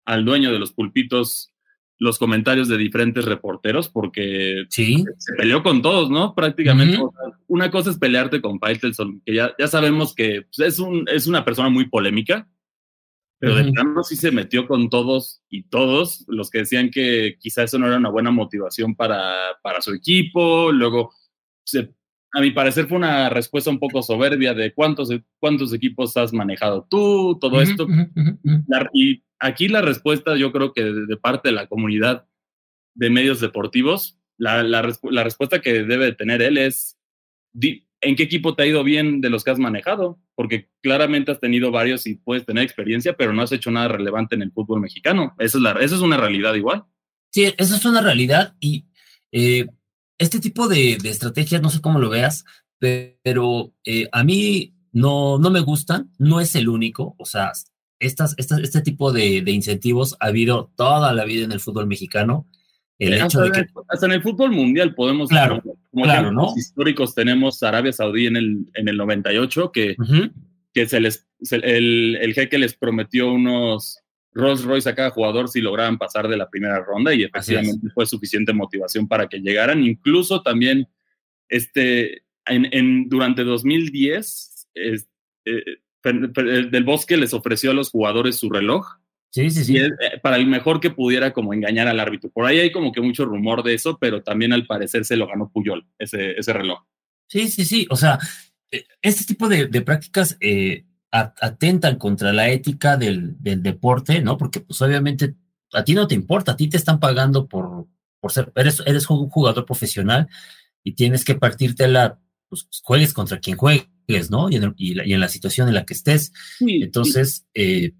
al 0.05 0.23
dueño 0.23 0.53
de 0.53 0.59
los 0.59 0.71
pulpitos 0.71 1.51
los 1.99 2.17
comentarios 2.17 2.69
de 2.69 2.77
diferentes 2.77 3.25
reporteros 3.25 3.89
porque 3.89 4.63
sí. 4.69 5.03
se 5.17 5.33
peleó 5.33 5.61
con 5.61 5.81
todos, 5.81 6.09
¿no? 6.09 6.33
Prácticamente. 6.33 6.97
Uh 6.97 7.11
-huh. 7.11 7.35
Una 7.47 7.69
cosa 7.69 7.91
es 7.91 7.97
pelearte 7.97 8.41
con 8.41 8.57
Faitelson, 8.59 9.21
que 9.25 9.35
ya, 9.35 9.53
ya 9.59 9.67
sabemos 9.67 10.15
que 10.15 10.43
pues, 10.43 10.67
es, 10.67 10.79
un, 10.79 11.05
es 11.09 11.27
una 11.27 11.43
persona 11.43 11.69
muy 11.69 11.89
polémica. 11.89 12.47
pero 13.37 13.55
de 13.55 13.71
plano 13.71 14.03
sí 14.03 14.15
se 14.15 14.31
metió 14.31 14.67
con 14.67 14.89
todos 14.89 15.41
y 15.49 15.63
todos 15.63 16.25
los 16.27 16.49
que 16.49 16.59
decían 16.59 16.89
que 16.89 17.37
quizá 17.39 17.63
eso 17.63 17.77
no 17.77 17.87
era 17.87 17.97
una 17.97 18.09
buena 18.09 18.31
motivación 18.31 18.95
para, 18.95 19.57
para 19.61 19.81
su 19.81 19.93
equipo. 19.93 20.71
Luego, 20.71 21.13
a 22.31 22.41
mi 22.41 22.51
parecer, 22.51 22.87
fue 22.87 22.97
una 22.97 23.29
respuesta 23.29 23.69
un 23.69 23.79
poco 23.79 24.01
soberbia 24.01 24.53
de 24.53 24.73
cuántos, 24.73 25.09
cuántos 25.39 25.73
equipos 25.73 26.15
has 26.15 26.31
manejado 26.31 26.85
tú, 26.89 27.37
todo 27.39 27.61
esto. 27.61 27.87
y 28.93 29.23
aquí 29.39 29.67
la 29.67 29.81
respuesta, 29.81 30.35
yo 30.35 30.51
creo 30.51 30.73
que 30.73 30.83
de, 30.83 31.17
parte 31.17 31.49
de 31.49 31.55
la 31.55 31.67
comunidad 31.67 32.27
de 32.93 33.09
medios 33.09 33.39
deportivos, 33.39 34.19
la, 34.37 34.81
respuesta 34.81 35.61
que 35.61 35.83
debe 35.83 36.13
tener 36.13 36.41
él 36.41 36.57
es, 36.57 36.97
¿en 37.53 38.15
qué 38.15 38.23
equipo 38.23 38.55
te 38.55 38.63
ha 38.63 38.67
ido 38.67 38.83
bien 38.83 39.21
de 39.21 39.29
los 39.29 39.43
que 39.43 39.51
has 39.51 39.59
manejado? 39.59 40.19
Porque 40.35 40.69
claramente 40.81 41.31
has 41.31 41.39
tenido 41.39 41.71
varios 41.71 42.07
y 42.07 42.15
puedes 42.15 42.45
tener 42.45 42.63
experiencia, 42.63 43.15
pero 43.17 43.33
no 43.33 43.41
has 43.41 43.51
hecho 43.51 43.71
nada 43.71 43.89
relevante 43.89 44.35
en 44.35 44.41
el 44.41 44.51
fútbol 44.51 44.81
mexicano. 44.81 45.35
Esa 45.39 45.57
es, 45.57 45.61
la, 45.61 45.71
esa 45.73 45.95
es 45.95 46.01
una 46.01 46.17
realidad 46.17 46.53
igual. 46.53 46.85
Sí, 47.31 47.53
esa 47.57 47.75
es 47.75 47.85
una 47.85 48.01
realidad 48.01 48.55
y 48.59 48.85
eh, 49.31 49.67
este 50.17 50.39
tipo 50.39 50.67
de, 50.67 50.93
estrategias, 51.03 51.61
no 51.61 51.69
sé 51.69 51.81
cómo 51.81 51.99
lo 51.99 52.09
veas, 52.09 52.45
pero 52.79 53.73
eh, 53.83 54.07
a 54.11 54.23
mí 54.23 54.75
no, 54.91 55.37
no 55.37 55.49
me 55.49 55.59
gustan, 55.59 56.11
no 56.17 56.39
es 56.39 56.55
el 56.55 56.69
único, 56.69 57.15
o 57.17 57.25
sea, 57.25 57.51
estas, 57.99 58.35
estas, 58.37 58.59
este 58.59 58.81
tipo 58.81 59.11
de, 59.11 59.41
de 59.41 59.51
incentivos 59.51 60.15
ha 60.19 60.27
habido 60.27 60.71
toda 60.75 61.13
la 61.13 61.25
vida 61.25 61.45
en 61.45 61.51
el 61.51 61.59
fútbol 61.59 61.87
mexicano 61.87 62.47
el 62.99 63.13
hecho 63.13 63.41
de 63.41 63.51
que... 63.51 63.65
hasta 63.87 64.05
en 64.05 64.11
el 64.11 64.21
fútbol 64.21 64.51
mundial 64.51 64.93
podemos... 64.93 65.29
Claro, 65.29 65.61
como 65.89 66.03
claro, 66.03 66.31
¿no? 66.31 66.53
históricos 66.55 67.15
tenemos 67.15 67.63
Arabia 67.63 67.93
Saudí 67.93 68.27
en 68.27 68.35
el, 68.35 68.65
en 68.73 68.89
el 68.89 68.97
98, 68.97 69.71
que, 69.71 69.95
que 70.73 70.87
se 70.87 70.99
les, 70.99 71.25
el, 71.49 72.17
el 72.21 72.33
jeque 72.33 72.57
les 72.59 72.75
prometió 72.75 73.31
unos 73.31 73.99
Rolls 74.33 74.63
Royce 74.63 74.89
a 74.89 74.95
cada 74.95 75.11
jugador 75.11 75.47
si 75.47 75.61
lograban 75.61 75.97
pasar 75.97 76.27
de 76.27 76.37
la 76.37 76.49
primera 76.49 76.83
ronda 76.83 77.13
y 77.13 77.23
efectivamente 77.23 77.87
fue 77.93 78.05
suficiente 78.05 78.53
motivación 78.53 79.07
para 79.07 79.27
que 79.27 79.39
llegaran. 79.39 79.83
Incluso 79.83 80.41
también 80.41 80.87
este, 81.47 82.23
en, 82.45 82.67
en 82.71 83.07
durante 83.07 83.45
2010, 83.45 84.69
eh, 84.75 84.97
del 86.03 86.83
Bosque 86.83 87.17
les 87.17 87.33
ofreció 87.33 87.71
a 87.71 87.73
los 87.73 87.89
jugadores 87.89 88.37
su 88.37 88.49
reloj 88.49 88.99
Sí, 89.31 89.51
sí, 89.51 89.63
sí. 89.63 89.77
Eh, 89.77 89.91
para 90.23 90.37
el 90.37 90.47
mejor 90.47 90.79
que 90.79 90.89
pudiera 90.89 91.33
como 91.33 91.53
engañar 91.53 91.87
al 91.87 91.99
árbitro. 91.99 92.31
Por 92.31 92.45
ahí 92.45 92.59
hay 92.59 92.71
como 92.71 92.91
que 92.91 93.01
mucho 93.01 93.25
rumor 93.25 93.63
de 93.63 93.75
eso, 93.75 93.97
pero 93.99 94.23
también 94.23 94.53
al 94.53 94.65
parecer 94.65 95.05
se 95.05 95.15
lo 95.15 95.27
ganó 95.27 95.51
Puyol, 95.51 95.85
ese, 95.99 96.31
ese 96.31 96.53
reloj. 96.53 96.79
Sí, 97.27 97.47
sí, 97.47 97.63
sí. 97.63 97.87
O 97.91 97.95
sea, 97.95 98.17
eh, 98.71 98.85
este 99.01 99.25
tipo 99.25 99.47
de, 99.47 99.67
prácticas 99.81 100.35
eh, 100.41 100.85
atentan 101.11 101.97
contra 101.97 102.33
la 102.33 102.49
ética 102.49 102.97
del, 102.97 103.35
deporte, 103.39 104.21
¿no? 104.21 104.37
Porque 104.37 104.61
pues 104.61 104.81
obviamente 104.81 105.35
a 105.73 105.83
ti 105.83 105.93
no 105.93 106.07
te 106.07 106.15
importa, 106.15 106.53
a 106.53 106.57
ti 106.57 106.67
te 106.67 106.77
están 106.77 106.99
pagando 106.99 107.47
por, 107.47 107.85
por 108.19 108.31
ser, 108.31 108.51
eres, 108.55 108.81
eres 108.87 109.07
un 109.11 109.29
jugador 109.29 109.65
profesional 109.65 110.27
y 110.83 110.93
tienes 110.93 111.23
que 111.23 111.35
partírtela, 111.35 112.19
pues 112.47 112.67
juegues 112.81 113.13
contra 113.13 113.39
quien 113.39 113.57
¿no? 114.29 114.49
Y 114.49 114.55
en, 114.55 114.73
y, 114.77 115.13
en 115.13 115.19
la 115.19 115.27
situación 115.27 115.67
en 115.67 115.75
la 115.75 115.85
que 115.85 115.93
estés. 115.93 116.33
Entonces, 116.59 117.45
eh, 117.53 117.93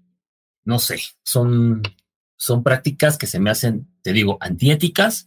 no 0.64 0.78
sé, 0.78 1.00
son, 1.22 1.82
son 2.36 2.62
prácticas 2.62 3.16
que 3.16 3.26
se 3.26 3.40
me 3.40 3.50
hacen, 3.50 3.88
te 4.02 4.12
digo, 4.12 4.38
antiéticas. 4.40 5.26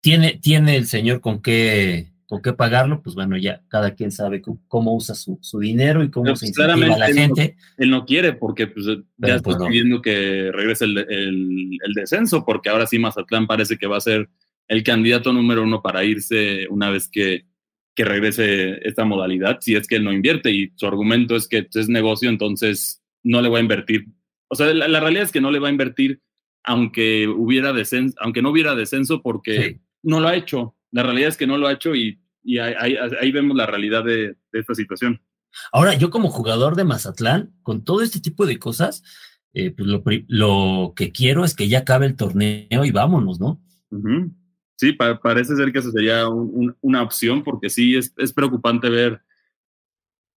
¿Tiene, 0.00 0.38
tiene 0.40 0.76
el 0.76 0.86
señor 0.86 1.20
con 1.20 1.40
qué, 1.40 2.12
con 2.26 2.42
qué 2.42 2.52
pagarlo? 2.52 3.02
Pues 3.02 3.14
bueno, 3.14 3.36
ya 3.36 3.62
cada 3.68 3.94
quien 3.94 4.12
sabe 4.12 4.42
cómo, 4.68 4.94
usa 4.94 5.14
su, 5.14 5.38
dinero 5.58 6.04
y 6.04 6.10
cómo 6.10 6.36
se 6.36 6.46
incentiva 6.46 6.94
a 6.94 6.98
la 6.98 7.06
gente. 7.06 7.56
él 7.78 7.90
no 7.90 8.04
quiere 8.04 8.34
porque 8.34 8.66
pues, 8.66 8.86
ya 8.86 9.38
pues 9.38 9.56
está 9.56 9.66
pidiendo 9.66 10.02
que 10.02 10.50
regrese 10.52 10.84
el, 10.84 10.98
el, 10.98 11.94
descenso, 11.94 12.44
porque 12.44 12.68
ahora 12.68 12.86
sí 12.86 12.98
Mazatlán 12.98 13.46
parece 13.46 13.78
que 13.78 13.86
va 13.86 13.96
a 13.96 14.02
ser 14.02 14.28
el 14.68 14.82
candidato 14.82 15.32
número 15.32 15.62
uno 15.62 15.82
para 15.82 16.04
irse 16.04 16.66
una 16.68 16.90
vez 16.90 17.08
que, 17.08 17.46
que 17.94 18.04
regrese 18.04 18.78
esta 18.86 19.04
modalidad, 19.04 19.58
si 19.60 19.74
es 19.76 19.86
que 19.86 19.96
él 19.96 20.04
no 20.04 20.12
invierte 20.12 20.50
y 20.50 20.72
su 20.76 20.86
argumento 20.86 21.36
es 21.36 21.46
que 21.48 21.68
es 21.72 21.88
negocio, 21.88 22.28
entonces 22.28 23.02
no 23.22 23.40
le 23.40 23.48
voy 23.48 23.58
a 23.58 23.62
invertir 23.62 24.06
o 24.54 24.56
sea, 24.56 24.72
la, 24.72 25.00
realidad 25.00 25.24
es 25.24 25.32
que 25.32 25.40
no 25.40 25.50
le 25.50 25.58
va 25.58 25.66
a 25.66 25.72
invertir 25.72 26.22
aunque 26.62 27.26
hubiera 27.26 27.72
descenso, 27.72 28.16
aunque 28.20 28.40
no 28.40 28.50
hubiera 28.50 28.76
descenso 28.76 29.20
porque 29.20 29.80
no 30.02 30.20
lo 30.20 30.28
ha 30.28 30.36
hecho. 30.36 30.76
La 30.92 31.02
realidad 31.02 31.30
es 31.30 31.36
que 31.36 31.48
no 31.48 31.58
lo 31.58 31.66
ha 31.66 31.72
hecho 31.72 31.94
y, 31.94 32.20
ahí, 32.60 33.32
vemos 33.32 33.56
la 33.56 33.66
realidad 33.66 34.04
de, 34.04 34.36
esta 34.52 34.74
situación. 34.76 35.20
Ahora, 35.72 35.94
yo 35.94 36.10
como 36.10 36.30
jugador 36.30 36.76
de 36.76 36.84
Mazatlán, 36.84 37.52
con 37.62 37.84
todo 37.84 38.02
este 38.02 38.20
tipo 38.20 38.46
de 38.46 38.60
cosas, 38.60 39.02
eh, 39.52 39.72
pues 39.72 39.88
lo, 40.28 40.94
que 40.94 41.10
quiero 41.10 41.44
es 41.44 41.54
que 41.54 41.68
ya 41.68 41.80
acabe 41.80 42.06
el 42.06 42.16
torneo 42.16 42.84
y 42.84 42.90
vámonos, 42.92 43.40
¿no? 43.40 43.60
Sí, 44.76 44.92
parece 44.92 45.56
ser 45.56 45.72
que 45.72 45.78
eso 45.78 45.90
sería 45.90 46.28
una 46.28 47.02
opción 47.02 47.44
porque 47.44 47.70
sí 47.70 47.96
es, 47.96 48.12
es 48.16 48.32
preocupante 48.32 48.90
ver 48.90 49.22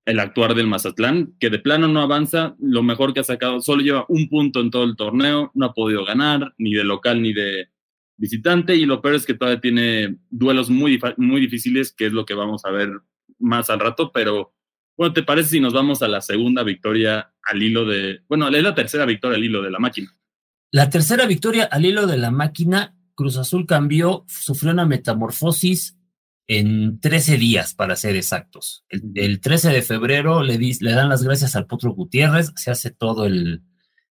el 0.05 0.21
actuar 0.21 0.55
del 0.55 0.69
Mazatlán, 0.69 1.35
que 1.41 1.51
de 1.51 1.59
plano 1.59 1.89
no 1.89 2.01
avanza, 2.01 2.55
lo 2.61 2.83
mejor 2.83 3.13
que 3.13 3.21
ha 3.21 3.25
sacado, 3.25 3.61
solo 3.61 3.83
lleva 3.83 4.07
un 4.09 4.29
punto 4.29 4.61
en 4.61 4.71
todo 4.71 4.85
el 4.85 4.95
torneo, 4.95 5.51
no 5.55 5.67
ha 5.67 5.75
podido 5.75 6.05
ganar, 6.05 6.55
ni 6.59 6.75
de 6.75 6.85
local 6.85 7.21
ni 7.21 7.33
de 7.33 7.71
visitante, 8.17 8.77
y 8.77 8.87
lo 8.87 9.03
peor 9.03 9.17
es 9.17 9.27
que 9.27 9.35
todavía 9.35 9.61
tiene 9.61 10.17
duelos 10.31 10.71
muy, 10.71 11.01
muy 11.17 11.41
difíciles, 11.41 11.93
que 11.93 12.07
es 12.07 12.13
lo 12.13 12.25
que 12.25 12.35
vamos 12.35 12.65
a 12.65 12.71
ver 12.71 13.01
más 13.39 13.69
al 13.69 13.81
rato, 13.81 14.13
pero 14.13 14.55
bueno, 14.97 15.13
¿te 15.13 15.25
parece 15.25 15.51
si 15.51 15.61
nos 15.61 15.75
vamos 15.75 16.01
a 16.03 16.09
la 16.09 16.21
segunda 16.21 16.63
victoria 16.63 17.35
al 17.43 17.63
hilo 17.63 17.85
de, 17.85 18.21
bueno, 18.29 18.49
es 18.49 18.63
la 18.63 18.75
tercera 18.75 19.05
victoria 19.05 19.37
al 19.37 19.45
hilo 19.45 19.61
de 19.61 19.71
la 19.71 19.79
máquina? 19.79 20.17
La 20.71 20.89
tercera 20.89 21.27
victoria 21.27 21.65
al 21.65 21.85
hilo 21.85 22.07
de 22.07 22.17
la 22.17 22.31
máquina, 22.31 22.96
Cruz 23.17 23.37
Azul 23.39 23.67
cambió, 23.67 24.25
sufrió 24.29 24.73
una 24.73 24.87
metamorfosis 24.87 25.97
en 26.47 27.01
13 27.01 27.39
días, 27.39 27.75
para 27.75 27.97
ser 27.97 28.15
exactos. 28.15 28.85
El, 28.89 29.41
13 29.41 29.71
de 29.71 29.83
febrero 29.83 30.45
le, 30.45 30.59
le, 30.59 30.93
dan 30.93 31.09
las 31.09 31.25
gracias 31.25 31.57
al 31.57 31.67
Potro 31.67 31.93
Gutiérrez, 31.93 32.53
se 32.55 32.71
hace 32.71 32.91
todo 32.93 33.27
el, 33.27 33.63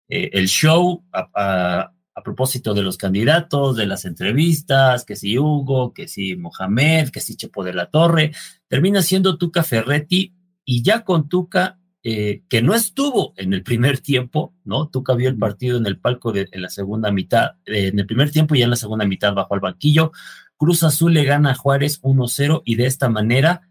eh, 0.10 0.32
el 0.34 0.48
show 0.48 1.06
a, 1.14 1.94
propósito 2.24 2.74
de 2.74 2.82
los 2.82 2.98
candidatos, 2.98 3.78
de 3.78 3.86
las 3.86 4.04
entrevistas, 4.04 5.06
que 5.06 5.16
si 5.16 5.38
Hugo, 5.38 5.94
que 5.94 6.08
si 6.08 6.36
Mohamed, 6.36 7.10
que 7.10 7.22
si 7.22 7.38
Chepo 7.38 7.64
de 7.64 7.74
la 7.74 7.92
Torre, 7.92 8.34
termina 8.68 9.04
siendo 9.04 9.38
Tuca 9.38 9.64
Ferretti 9.64 10.34
y 10.66 10.82
ya 10.82 11.06
con 11.06 11.30
Tuca, 11.30 11.80
eh, 12.10 12.44
que 12.48 12.62
no 12.62 12.74
estuvo 12.74 13.34
en 13.36 13.52
el 13.52 13.64
primer 13.64 14.00
tiempo, 14.00 14.56
¿no? 14.64 14.88
Tuca 14.88 15.14
vio 15.14 15.28
el 15.28 15.38
partido 15.38 15.78
en 15.78 15.86
el 15.88 16.00
palco 16.00 16.32
de, 16.32 16.48
en 16.54 16.62
la 16.62 16.70
segunda 16.70 17.12
mitad, 17.12 17.58
eh, 17.66 17.88
en 17.88 18.00
el 18.00 18.06
primer 18.06 18.32
tiempo 18.32 18.56
y 18.56 18.60
ya 18.60 18.64
en 18.64 18.70
la 18.70 18.78
segunda 18.78 19.04
mitad 19.04 19.34
bajó 19.34 19.56
al 19.56 19.60
banquillo, 19.60 20.14
Cruz 20.56 20.84
Azul 20.84 21.14
le 21.14 21.26
gana 21.26 21.52
a 21.52 21.56
Juárez 21.56 22.02
1-0 22.04 22.62
y 22.64 22.76
de 22.76 22.86
esta 22.86 23.10
manera 23.10 23.68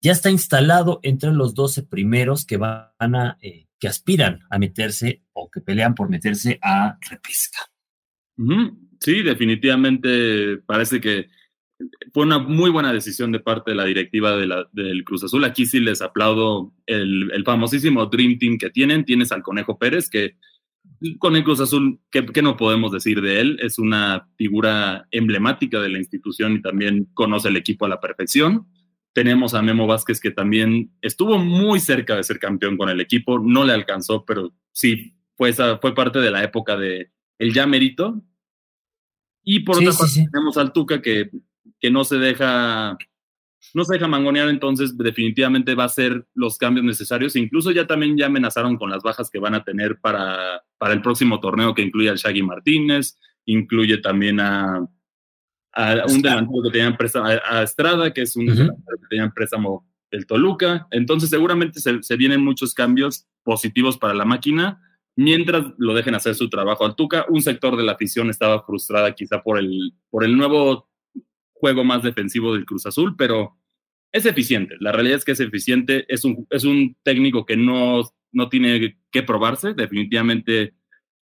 ya 0.00 0.12
está 0.12 0.30
instalado 0.30 1.00
entre 1.02 1.32
los 1.32 1.56
12 1.56 1.82
primeros 1.82 2.46
que 2.46 2.56
van 2.56 3.16
a, 3.16 3.36
eh, 3.42 3.66
que 3.80 3.88
aspiran 3.88 4.42
a 4.48 4.60
meterse 4.60 5.24
o 5.32 5.50
que 5.50 5.60
pelean 5.60 5.96
por 5.96 6.08
meterse 6.08 6.60
a 6.62 7.00
repesca. 7.10 7.62
Sí, 9.00 9.24
definitivamente 9.24 10.58
parece 10.58 11.00
que 11.00 11.30
fue 12.12 12.24
una 12.24 12.38
muy 12.38 12.70
buena 12.70 12.92
decisión 12.92 13.32
de 13.32 13.40
parte 13.40 13.70
de 13.70 13.76
la 13.76 13.84
directiva 13.84 14.36
de 14.36 14.46
la, 14.46 14.68
del 14.72 15.04
Cruz 15.04 15.24
Azul. 15.24 15.44
Aquí 15.44 15.66
sí 15.66 15.80
les 15.80 16.02
aplaudo 16.02 16.72
el, 16.86 17.30
el 17.32 17.44
famosísimo 17.44 18.06
Dream 18.06 18.38
Team 18.38 18.58
que 18.58 18.70
tienen. 18.70 19.04
Tienes 19.04 19.32
al 19.32 19.42
Conejo 19.42 19.78
Pérez, 19.78 20.08
que 20.08 20.36
con 21.18 21.36
el 21.36 21.44
Cruz 21.44 21.60
Azul, 21.60 22.00
¿qué, 22.10 22.42
no 22.42 22.56
podemos 22.56 22.92
decir 22.92 23.20
de 23.20 23.40
él? 23.40 23.58
Es 23.60 23.78
una 23.78 24.28
figura 24.36 25.08
emblemática 25.10 25.80
de 25.80 25.88
la 25.88 25.98
institución 25.98 26.54
y 26.54 26.62
también 26.62 27.08
conoce 27.14 27.48
el 27.48 27.56
equipo 27.56 27.86
a 27.86 27.88
la 27.88 28.00
perfección. 28.00 28.66
Tenemos 29.12 29.54
a 29.54 29.62
Memo 29.62 29.86
Vázquez 29.86 30.20
que 30.20 30.30
también 30.30 30.92
estuvo 31.02 31.38
muy 31.38 31.80
cerca 31.80 32.16
de 32.16 32.24
ser 32.24 32.38
campeón 32.38 32.76
con 32.76 32.88
el 32.88 33.00
equipo, 33.00 33.38
no 33.38 33.64
le 33.64 33.72
alcanzó, 33.72 34.24
pero 34.24 34.54
sí, 34.72 35.14
fue, 35.36 35.52
fue 35.52 35.94
parte 35.94 36.20
de 36.20 36.30
la 36.30 36.42
época 36.42 36.76
de 36.76 37.10
el 37.38 37.52
ya 37.52 37.66
merito. 37.66 38.22
Y 39.44 39.60
por 39.60 39.76
otra 39.76 39.92
parte 39.92 40.28
tenemos 40.30 40.56
al 40.56 40.72
Tuca 40.72 41.02
que, 41.02 41.30
que 41.82 41.90
no 41.90 42.04
se 42.04 42.16
deja 42.16 42.96
no 43.74 43.84
se 43.84 43.94
deja 43.94 44.08
mangonear, 44.08 44.48
entonces 44.48 44.96
definitivamente 44.96 45.74
va 45.74 45.84
a 45.84 45.88
ser 45.88 46.26
los 46.34 46.58
cambios 46.58 46.84
necesarios. 46.84 47.36
Incluso 47.36 47.70
ya 47.70 47.86
también 47.86 48.16
ya 48.16 48.26
amenazaron 48.26 48.76
con 48.76 48.90
las 48.90 49.02
bajas 49.02 49.30
que 49.30 49.38
van 49.38 49.54
a 49.54 49.64
tener 49.64 49.98
para, 50.00 50.62
para 50.78 50.92
el 50.92 51.00
próximo 51.00 51.40
torneo 51.40 51.74
que 51.74 51.82
incluye 51.82 52.10
al 52.10 52.16
Shaggy 52.16 52.42
Martínez, 52.42 53.18
incluye 53.46 53.98
también 53.98 54.40
a, 54.40 54.78
un 54.78 56.22
delantero 56.22 56.62
que 56.64 56.70
tenían 56.70 56.96
préstamo, 56.96 57.28
a 57.28 57.62
Estrada, 57.62 58.12
que 58.12 58.22
es 58.22 58.36
un 58.36 58.46
delantero 58.46 58.98
que 59.00 59.08
tenían 59.08 59.32
préstamo 59.32 59.88
del 60.10 60.26
Toluca. 60.26 60.86
Entonces 60.90 61.30
seguramente 61.30 61.80
se, 61.80 62.02
se, 62.02 62.16
vienen 62.16 62.44
muchos 62.44 62.74
cambios 62.74 63.26
positivos 63.42 63.96
para 63.96 64.12
la 64.12 64.26
máquina 64.26 64.82
mientras 65.16 65.64
lo 65.78 65.94
dejen 65.94 66.14
hacer 66.14 66.34
su 66.34 66.50
trabajo 66.50 66.84
al 66.84 66.94
Tuca. 66.94 67.26
Un 67.28 67.42
sector 67.42 67.76
de 67.76 67.84
la 67.84 67.92
afición 67.92 68.28
estaba 68.28 68.64
frustrada 68.64 69.14
quizá 69.14 69.42
por 69.42 69.58
el, 69.58 69.94
por 70.10 70.24
el 70.24 70.36
nuevo 70.36 70.91
juego 71.62 71.84
más 71.84 72.02
defensivo 72.02 72.52
del 72.52 72.64
Cruz 72.64 72.86
Azul, 72.86 73.14
pero 73.16 73.56
es 74.10 74.26
eficiente. 74.26 74.74
La 74.80 74.90
realidad 74.90 75.18
es 75.18 75.24
que 75.24 75.30
es 75.30 75.38
eficiente. 75.38 76.04
Es 76.12 76.24
un, 76.24 76.44
es 76.50 76.64
un 76.64 76.96
técnico 77.04 77.46
que 77.46 77.56
no, 77.56 78.02
no 78.32 78.48
tiene 78.48 78.98
que 79.12 79.22
probarse, 79.22 79.72
definitivamente 79.72 80.74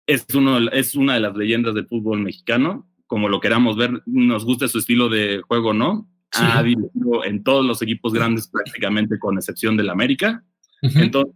es, 0.08 0.26
uno, 0.34 0.58
es 0.70 0.96
una 0.96 1.14
de 1.14 1.20
las 1.20 1.36
leyendas 1.36 1.72
del 1.74 1.86
fútbol 1.86 2.20
mexicano, 2.20 2.90
como 3.06 3.28
lo 3.28 3.38
queramos 3.38 3.76
ver, 3.76 4.02
nos 4.06 4.44
gusta 4.44 4.66
su 4.66 4.78
estilo 4.78 5.08
de 5.08 5.40
juego 5.46 5.72
no, 5.72 6.10
ha 6.32 6.64
dirigido 6.64 7.24
en 7.24 7.44
todos 7.44 7.64
los 7.64 7.80
equipos 7.80 8.12
grandes 8.12 8.48
prácticamente 8.48 9.20
con 9.20 9.36
excepción 9.36 9.76
del 9.76 9.90
América, 9.90 10.44
entonces 10.82 11.32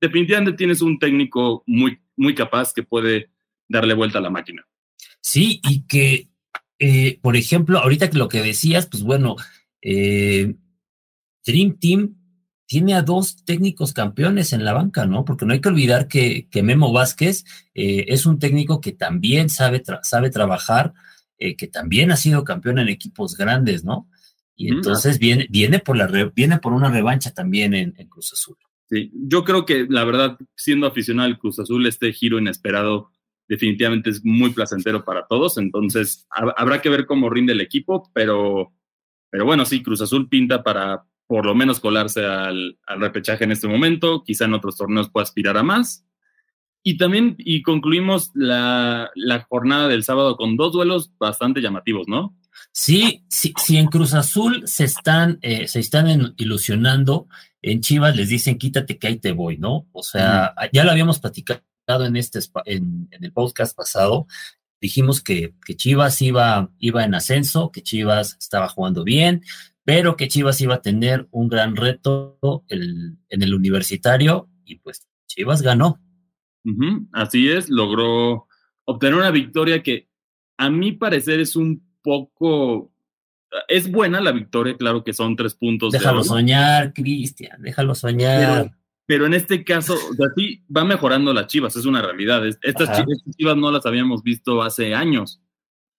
definitivamente 0.00 0.54
tienes 0.54 0.80
un 0.80 0.98
técnico 0.98 1.62
muy, 1.66 2.00
muy 2.16 2.34
capaz 2.34 2.72
que 2.72 2.82
puede 2.82 3.30
darle 3.68 3.92
vuelta 3.92 4.18
a 4.18 4.22
la 4.22 4.30
máquina. 4.30 4.66
Sí, 5.20 5.60
y 5.68 5.86
que, 5.86 6.29
eh, 6.80 7.20
por 7.22 7.36
ejemplo, 7.36 7.78
ahorita 7.78 8.10
que 8.10 8.18
lo 8.18 8.28
que 8.28 8.42
decías, 8.42 8.86
pues 8.86 9.02
bueno, 9.02 9.36
eh, 9.82 10.56
Dream 11.46 11.78
Team 11.78 12.16
tiene 12.66 12.94
a 12.94 13.02
dos 13.02 13.44
técnicos 13.44 13.92
campeones 13.92 14.52
en 14.52 14.64
la 14.64 14.72
banca, 14.72 15.06
¿no? 15.06 15.24
Porque 15.24 15.44
no 15.44 15.52
hay 15.52 15.60
que 15.60 15.68
olvidar 15.68 16.08
que, 16.08 16.48
que 16.50 16.62
Memo 16.62 16.92
Vázquez 16.92 17.44
eh, 17.74 18.06
es 18.08 18.26
un 18.26 18.38
técnico 18.38 18.80
que 18.80 18.92
también 18.92 19.50
sabe, 19.50 19.82
sabe 20.02 20.30
trabajar, 20.30 20.92
que 21.56 21.68
también 21.68 22.12
ha 22.12 22.18
sido 22.18 22.44
campeón 22.44 22.78
en 22.78 22.90
equipos 22.90 23.34
grandes, 23.34 23.82
¿no? 23.82 24.06
Y 24.54 24.68
entonces 24.68 25.18
viene, 25.18 25.46
viene, 25.48 25.78
por 25.78 25.96
la 25.96 26.06
viene 26.34 26.58
por 26.58 26.74
una 26.74 26.90
revancha 26.90 27.30
también 27.30 27.72
en, 27.72 27.94
en 27.96 28.08
Cruz 28.08 28.34
Azul. 28.34 28.58
Sí, 28.90 29.10
yo 29.14 29.42
creo 29.42 29.64
que 29.64 29.86
la 29.88 30.04
verdad, 30.04 30.36
siendo 30.54 30.86
aficionado 30.86 31.28
al 31.28 31.38
Cruz 31.38 31.58
Azul, 31.58 31.86
este 31.86 32.12
giro 32.12 32.38
inesperado 32.38 33.10
definitivamente 33.50 34.10
es 34.10 34.24
muy 34.24 34.50
placentero 34.50 35.04
para 35.04 35.26
todos. 35.26 35.58
Entonces, 35.58 36.24
habrá 36.30 36.80
que 36.80 36.88
ver 36.88 37.04
cómo 37.04 37.28
rinde 37.28 37.52
el 37.52 37.60
equipo, 37.60 38.08
pero, 38.14 38.72
pero 39.28 39.44
bueno, 39.44 39.64
sí, 39.64 39.82
Cruz 39.82 40.00
Azul 40.00 40.28
pinta 40.28 40.62
para 40.62 41.04
por 41.26 41.44
lo 41.46 41.54
menos 41.54 41.80
colarse 41.80 42.24
al, 42.24 42.78
repechaje 42.86 43.42
en 43.42 43.50
este 43.50 43.66
momento. 43.66 44.22
Quizá 44.22 44.44
en 44.44 44.54
otros 44.54 44.76
torneos 44.76 45.10
pueda 45.10 45.24
aspirar 45.24 45.56
a 45.56 45.64
más. 45.64 46.06
Y 46.84 46.96
también, 46.96 47.34
y 47.38 47.62
concluimos 47.62 48.30
la, 48.34 49.10
jornada 49.48 49.88
del 49.88 50.04
sábado 50.04 50.36
con 50.36 50.56
dos 50.56 50.72
duelos 50.72 51.12
bastante 51.18 51.60
llamativos, 51.60 52.06
¿no? 52.06 52.36
Sí, 52.70 53.24
sí, 53.28 53.52
sí 53.56 53.78
en 53.78 53.88
Cruz 53.88 54.14
Azul 54.14 54.62
se 54.66 54.84
están, 54.84 55.40
eh, 55.42 55.66
se 55.66 55.80
están 55.80 56.34
ilusionando, 56.36 57.26
en 57.62 57.80
Chivas 57.80 58.14
les 58.14 58.28
dicen 58.28 58.58
quítate 58.58 58.96
que 58.98 59.08
ahí 59.08 59.16
te 59.18 59.32
voy, 59.32 59.56
¿no? 59.56 59.88
O 59.92 60.02
sea, 60.02 60.54
ya 60.72 60.84
lo 60.84 60.92
habíamos 60.92 61.18
platicado 61.18 61.62
en, 61.98 62.16
este, 62.16 62.38
en, 62.64 63.08
el 63.10 63.32
podcast 63.32 63.76
pasado, 63.76 64.26
dijimos 64.80 65.22
que, 65.22 65.54
que, 65.64 65.76
Chivas 65.76 66.20
iba, 66.22 66.70
iba 66.78 67.04
en 67.04 67.14
ascenso, 67.14 67.70
que 67.70 67.82
Chivas 67.82 68.36
estaba 68.38 68.68
jugando 68.68 69.04
bien, 69.04 69.42
pero 69.84 70.16
que 70.16 70.28
Chivas 70.28 70.60
iba 70.60 70.76
a 70.76 70.82
tener 70.82 71.26
un 71.30 71.48
gran 71.48 71.76
reto 71.76 72.38
en 72.70 73.18
el 73.28 73.54
universitario 73.54 74.48
y 74.64 74.76
pues 74.76 75.08
Chivas 75.26 75.62
ganó. 75.62 76.00
así 77.12 77.48
es, 77.48 77.68
logró 77.68 78.46
obtener 78.84 79.16
una 79.16 79.30
victoria 79.30 79.82
que 79.82 80.08
a 80.58 80.70
mi 80.70 80.92
parecer 80.92 81.40
es 81.40 81.56
un 81.56 81.82
poco... 82.02 82.92
Es 83.66 83.90
buena 83.90 84.20
la 84.20 84.30
victoria, 84.30 84.76
claro 84.76 85.02
que 85.02 85.12
son 85.12 85.34
tres 85.34 85.54
puntos. 85.54 85.92
Déjalo 85.92 86.22
soñar, 86.22 86.92
Cristian, 86.92 87.60
déjalo 87.60 87.96
soñar 87.96 88.62
pero 88.62 88.79
en 89.26 89.34
este 89.34 89.64
caso, 89.64 89.94
o 89.94 90.14
sea, 90.14 90.28
sí 90.36 90.62
va 90.74 90.84
mejorando 90.84 91.32
las 91.32 91.48
Chivas, 91.48 91.74
es 91.76 91.84
una 91.84 92.00
realidad. 92.02 92.46
Estas 92.46 93.04
chivas, 93.36 93.56
no 93.56 93.72
las 93.72 93.84
habíamos 93.86 94.22
visto 94.22 94.62
hace 94.62 94.94
años, 94.94 95.42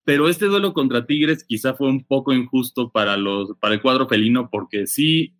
pero 0.06 0.30
este 0.30 0.46
duelo 0.46 0.74
contra 0.74 1.06
Tigres 1.06 1.44
quizá 1.44 1.74
fue 1.74 1.90
un 1.90 2.06
poco 2.06 2.32
injusto 2.32 2.90
para, 2.92 3.18
los, 3.18 3.58
para 3.60 3.74
el 3.74 3.82
cuadro 3.82 4.08
felino 4.08 4.50
porque 4.50 4.88
sí 4.88 5.36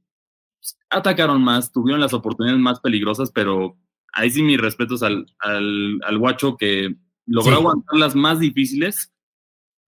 atacaron 0.90 1.42
más, 1.42 1.72
tuvieron 1.72 2.02
las 2.02 2.14
oportunidades 2.14 2.62
más 2.62 2.80
peligrosas, 2.80 3.32
pero 3.32 3.78
ahí 4.14 4.30
sí 4.30 4.44
mis 4.44 4.60
respetos 4.60 5.02
al, 5.02 5.26
al, 5.40 6.18
guacho 6.18 6.58
que 6.58 6.96
logró 7.26 7.56
aguantar 7.56 7.98
las 7.98 8.16
más 8.16 8.40
difíciles. 8.40 9.14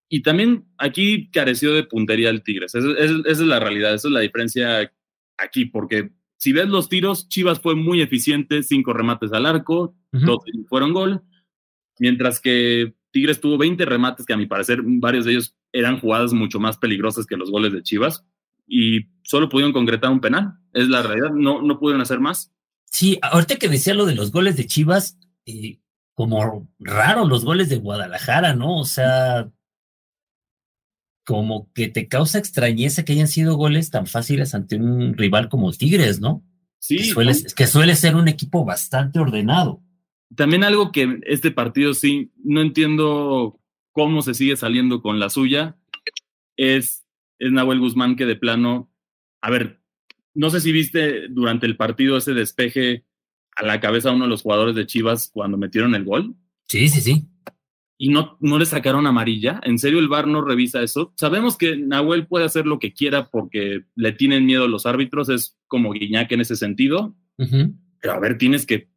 Y 0.10 0.22
también 0.22 0.66
aquí 0.78 1.30
careció 1.32 1.74
de 1.74 1.84
puntería 1.84 2.30
el 2.30 2.44
Tigres. 2.44 2.76
esa 2.76 2.94
es 3.26 3.40
la 3.40 3.60
realidad, 3.60 3.94
esa 3.94 4.08
es 4.08 4.14
la 4.14 4.20
diferencia 4.20 4.92
aquí, 5.38 5.66
porque 5.66 6.12
si 6.44 6.52
ves 6.52 6.68
los 6.68 6.90
tiros, 6.90 7.30
Chivas 7.30 7.62
fue 7.62 7.74
muy 7.74 8.02
eficiente, 8.02 8.64
cinco 8.64 8.92
remates 8.92 9.32
al 9.32 9.46
arco, 9.46 9.96
dos 10.12 10.40
fueron 10.68 10.92
gol, 10.92 11.24
mientras 12.00 12.42
que 12.42 12.96
Tigres 13.12 13.40
tuvo 13.40 13.58
20 13.58 13.86
remates, 13.86 14.26
que 14.26 14.34
a 14.34 14.38
mi 14.38 14.46
parecer 14.46 14.82
varios 14.84 15.24
de 15.24 15.32
ellos 15.32 15.56
eran 15.72 16.02
jugadas 16.02 16.34
mucho 16.34 16.60
más 16.60 16.78
peligrosas 16.78 17.26
que 17.26 17.38
los 17.38 17.50
goles 17.50 17.72
de 17.72 17.82
Chivas, 17.82 18.26
y 18.68 19.06
solo 19.24 19.48
pudieron 19.48 19.72
concretar 19.72 20.12
un 20.12 20.20
penal, 20.20 20.56
es 20.74 20.90
la 20.90 21.02
realidad, 21.02 21.32
no, 21.32 21.62
no 21.62 21.80
pudieron 21.80 22.02
hacer 22.02 22.20
más. 22.20 22.52
Sí, 22.92 23.20
ahorita 23.22 23.56
que 23.56 23.70
decía 23.70 23.94
lo 23.94 24.06
de 24.06 24.16
los 24.16 24.34
goles 24.34 24.58
de 24.58 24.66
Chivas, 24.66 25.18
eh, 25.46 25.80
como 26.14 26.68
raro 26.78 27.26
los 27.26 27.46
goles 27.46 27.70
de 27.70 27.78
Guadalajara, 27.78 28.54
¿no? 28.54 28.80
O 28.82 28.86
sea, 28.86 29.50
como 31.24 31.72
que 31.74 31.88
te 31.88 32.08
causa 32.08 32.38
extrañeza 32.38 33.06
que 33.06 33.14
hayan 33.14 33.28
sido 33.28 33.56
goles 33.56 33.90
tan 33.90 34.08
fáciles 34.08 34.54
ante 34.54 34.76
un 34.76 35.18
rival 35.18 35.50
como 35.50 35.72
Tigres, 35.72 36.20
¿no? 36.20 36.44
Sí. 36.80 36.98
Que 36.98 37.04
suele, 37.06 37.34
que 37.56 37.68
suele 37.68 37.96
ser 37.96 38.16
un 38.16 38.28
equipo 38.28 38.66
bastante 38.66 39.20
ordenado. 39.20 39.82
También 40.36 40.64
algo 40.64 40.92
que 40.92 41.20
este 41.24 41.52
partido 41.52 41.94
sí, 41.94 42.32
no 42.44 42.62
entiendo 42.62 43.60
cómo 43.92 44.22
se 44.22 44.34
sigue 44.34 44.58
saliendo 44.58 45.02
con 45.02 45.20
la 45.20 45.30
suya, 45.30 45.78
es, 46.58 47.06
es 47.40 47.52
Nahuel 47.52 47.80
Guzmán 47.80 48.16
que 48.16 48.26
de 48.26 48.36
plano, 48.36 48.92
a 49.42 49.50
ver, 49.50 49.80
no 50.34 50.50
sé 50.50 50.60
si 50.60 50.72
viste 50.72 51.28
durante 51.30 51.68
el 51.68 51.78
partido 51.78 52.18
ese 52.18 52.34
despeje 52.34 53.06
a 53.56 53.64
la 53.64 53.80
cabeza 53.80 54.10
a 54.10 54.14
uno 54.14 54.26
de 54.26 54.32
los 54.32 54.42
jugadores 54.42 54.76
de 54.76 54.88
Chivas 54.88 55.30
cuando 55.32 55.58
metieron 55.58 55.94
el 55.94 56.04
gol. 56.04 56.36
Sí, 56.68 56.90
sí, 56.90 57.02
sí 57.02 57.28
y 58.04 58.10
no, 58.10 58.36
no 58.42 58.60
le 58.60 58.66
sacaron 58.66 59.08
amarilla. 59.08 59.62
¿En 59.64 59.80
serio 59.80 59.98
el 59.98 60.10
VAR 60.10 60.28
no 60.28 60.42
revisa 60.42 60.84
eso? 60.84 61.14
Sabemos 61.16 61.56
que 61.56 61.78
Nahuel 61.78 62.28
puede 62.28 62.44
hacer 62.44 62.66
lo 62.66 62.78
que 62.78 62.92
quiera 62.92 63.30
porque 63.30 63.86
le 63.96 64.12
tienen 64.12 64.46
miedo 64.46 64.68
los 64.68 64.86
árbitros, 64.86 65.30
es 65.30 65.58
como 65.68 65.94
Guiñac 65.94 66.30
en 66.34 66.42
ese 66.42 66.58
sentido. 66.58 67.16
Pero 67.38 68.14
a 68.14 68.20
ver, 68.20 68.38
tienes 68.38 68.66
que, 68.66 68.90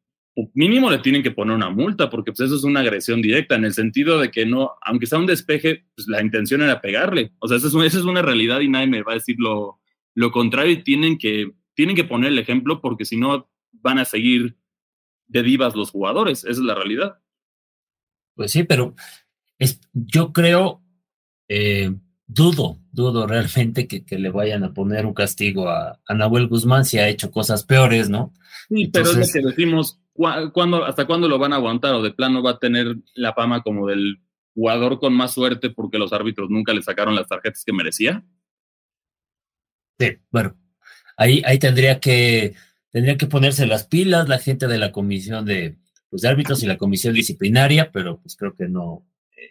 mínimo 0.55 0.91
le 0.91 0.99
tienen 0.99 1.23
que 1.23 1.31
poner 1.31 1.55
una 1.55 1.71
multa 1.71 2.11
porque 2.11 2.33
pues 2.33 2.49
eso 2.49 2.57
es 2.57 2.65
una 2.65 2.81
agresión 2.81 3.23
directa 3.23 3.55
en 3.55 3.65
el 3.67 3.75
sentido 3.75 4.19
de 4.19 4.33
que 4.33 4.45
no, 4.45 4.73
aunque 4.83 5.07
sea 5.07 5.21
un 5.21 5.27
despeje, 5.27 5.87
pues 5.95 6.09
la 6.09 6.21
intención 6.21 6.63
era 6.63 6.81
pegarle. 6.81 7.31
O 7.39 7.47
sea, 7.47 7.59
esa 7.59 7.69
es, 7.69 7.95
es 7.95 8.03
una 8.03 8.23
realidad 8.23 8.59
y 8.59 8.69
nadie 8.69 8.89
me 8.89 9.05
va 9.05 9.13
a 9.13 9.21
decir 9.23 9.37
lo, 9.39 9.79
lo 10.17 10.33
contrario 10.33 10.73
y 10.73 10.83
tienen 10.83 11.17
que, 11.17 11.53
tienen 11.75 11.95
que 11.95 12.03
poner 12.03 12.33
el 12.33 12.41
ejemplo 12.41 12.81
porque 12.81 13.05
si 13.05 13.17
no 13.17 13.49
van 13.71 14.01
a 14.01 14.05
seguir 14.05 14.57
de 15.29 15.45
divas 15.45 15.77
los 15.77 15.93
jugadores. 15.93 16.41
Esa 16.41 16.51
es 16.51 16.59
la 16.59 16.75
realidad. 16.75 17.21
Pues 18.37 18.53
sí, 18.53 18.63
pero 18.63 18.95
es, 19.59 19.81
yo 19.93 20.33
creo, 20.33 20.83
eh, 21.49 21.93
dudo, 22.27 22.79
dudo 22.93 23.27
realmente 23.27 23.89
que, 23.89 24.05
que, 24.05 24.19
le 24.19 24.31
vayan 24.31 24.63
a 24.63 24.75
poner 24.75 25.07
un 25.07 25.15
castigo 25.15 25.69
a, 25.69 25.99
a, 26.07 26.15
Nahuel 26.15 26.47
Guzmán 26.47 26.85
si 26.85 26.99
ha 26.99 27.09
hecho 27.09 27.31
cosas 27.31 27.65
peores, 27.65 28.11
¿no? 28.11 28.35
Sí, 28.69 28.89
pero 28.93 29.11
es 29.11 29.17
lo 29.17 29.27
que 29.41 29.47
decimos, 29.49 29.99
¿hasta 30.87 31.07
cuándo 31.07 31.29
lo 31.29 31.39
van 31.39 31.55
a 31.55 31.57
aguantar? 31.57 31.95
O 31.95 32.03
de 32.03 32.13
plano 32.13 32.43
va 32.43 32.53
a 32.53 32.59
tener 32.59 32.97
la 33.15 33.33
fama 33.33 33.63
como 33.63 33.87
del 33.87 34.21
jugador 34.55 34.99
con 34.99 35.15
más 35.15 35.33
suerte 35.33 35.71
porque 35.71 35.99
los 35.99 36.13
árbitros 36.13 36.51
nunca 36.51 36.75
le 36.75 36.83
sacaron 36.83 37.15
las 37.15 37.29
tarjetas 37.29 37.65
que 37.65 37.73
merecía. 37.73 38.23
Sí, 39.99 40.19
bueno, 40.31 40.57
ahí, 41.17 41.43
ahí 41.47 41.59
tendría 41.59 42.01
que, 42.01 42.55
tendría 42.91 43.17
que 43.17 43.27
ponerse 43.27 43.67
las 43.67 43.87
pilas 43.87 44.29
la 44.29 44.39
gente 44.39 44.67
de 44.67 44.79
la 44.79 44.93
comisión 44.93 45.47
de, 45.47 45.79
los 46.11 46.25
árbitros 46.25 46.63
y 46.63 46.67
la 46.67 46.79
comisión 46.79 47.15
disciplinaria, 47.15 47.91
pero 47.93 48.21
pues 48.21 48.37
creo 48.37 48.55
que 48.55 48.69
no, 48.69 49.07
eh, 49.37 49.51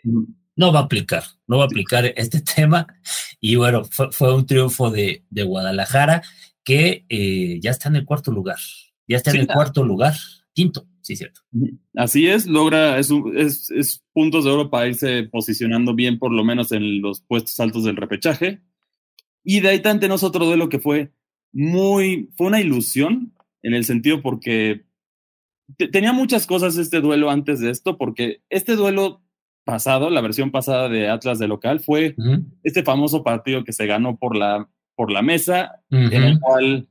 no 0.56 0.72
va 0.72 0.80
a 0.80 0.84
aplicar, 0.84 1.24
no 1.48 1.58
va 1.58 1.64
a 1.64 1.68
aplicar 1.68 2.06
este 2.16 2.42
tema. 2.56 2.88
Y 3.40 3.56
bueno, 3.56 3.84
fue, 3.86 4.34
un 4.34 4.46
triunfo 4.46 4.92
de, 4.92 5.24
de 5.30 5.44
Guadalajara 5.44 6.22
que 6.64 7.06
eh, 7.10 7.60
ya 7.62 7.72
está 7.72 7.90
en 7.90 7.98
el 7.98 8.06
cuarto 8.06 8.32
lugar, 8.32 8.58
ya 9.08 9.18
está 9.18 9.32
en 9.32 9.42
el 9.42 9.48
cuarto 9.48 9.84
lugar, 9.84 10.16
quinto, 10.54 10.88
sí, 11.02 11.16
cierto. 11.16 11.42
Así 11.96 12.28
es, 12.28 12.48
logra, 12.48 12.98
es, 12.98 13.12
es, 13.36 13.70
es 13.70 14.04
puntos 14.14 14.46
de 14.46 14.52
oro 14.52 14.70
para 14.72 14.88
irse 14.88 15.24
posicionando 15.24 15.94
bien, 15.94 16.18
por 16.18 16.32
lo 16.32 16.44
menos 16.44 16.72
en 16.72 17.02
los 17.02 17.22
puestos 17.22 17.60
altos 17.60 17.84
del 17.84 17.98
repechaje. 17.98 18.62
Y 19.44 19.60
de 19.60 19.70
ahí 19.70 19.80
tanto 19.80 20.08
otro 20.26 20.46
duelo 20.46 20.70
que 20.70 20.80
fue 20.80 21.12
muy, 21.54 22.32
fue 22.36 22.48
una 22.48 22.60
ilusión 22.60 23.34
en 23.62 23.76
el 23.76 23.86
sentido 23.86 24.22
porque 24.22 24.86
tenía 25.92 26.14
muchas 26.14 26.46
cosas 26.46 26.78
este 26.78 27.02
duelo 27.02 27.30
antes 27.30 27.60
de 27.60 27.70
esto, 27.70 27.98
porque 27.98 28.42
este 28.50 28.76
duelo 28.76 29.22
pasado, 29.64 30.10
la 30.10 30.22
versión 30.22 30.52
pasada 30.52 30.90
de 30.90 31.10
Atlas 31.10 31.40
de 31.40 31.48
local, 31.48 31.80
fue 31.80 32.16
este 32.64 32.84
famoso 32.84 33.24
partido 33.24 33.64
que 33.64 33.74
se 33.74 33.88
ganó 33.88 34.18
por 34.18 34.36
la, 34.36 34.70
por 34.96 35.12
la 35.12 35.22
mesa, 35.22 35.82
en 35.90 36.24
el 36.24 36.40
cual 36.40 36.88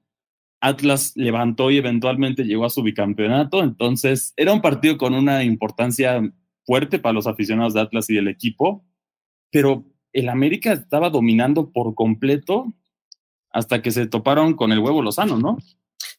Atlas 0.61 1.13
levantó 1.15 1.71
y 1.71 1.77
eventualmente 1.77 2.45
llegó 2.45 2.65
a 2.65 2.71
su 2.71 2.83
bicampeonato. 2.83 3.63
Entonces, 3.63 4.33
era 4.37 4.53
un 4.53 4.61
partido 4.61 4.99
con 4.99 5.15
una 5.15 5.45
importancia 5.45 6.21
fuerte 6.67 6.99
para 6.99 7.13
los 7.13 7.27
aficionados 7.27 7.75
de 7.75 7.81
Atlas 7.81 8.11
y 8.11 8.15
del 8.15 8.29
equipo, 8.29 8.85
pero 9.51 9.85
el 10.13 10.29
América 10.29 10.73
estaba 10.73 11.11
dominando 11.11 11.71
por 11.71 11.95
completo 11.95 12.73
hasta 13.51 13.83
que 13.83 13.93
se 13.93 14.07
toparon 14.07 14.55
con 14.55 14.73
el 14.73 14.81
huevo 14.81 15.03
Lozano, 15.03 15.39
¿no? 15.39 15.59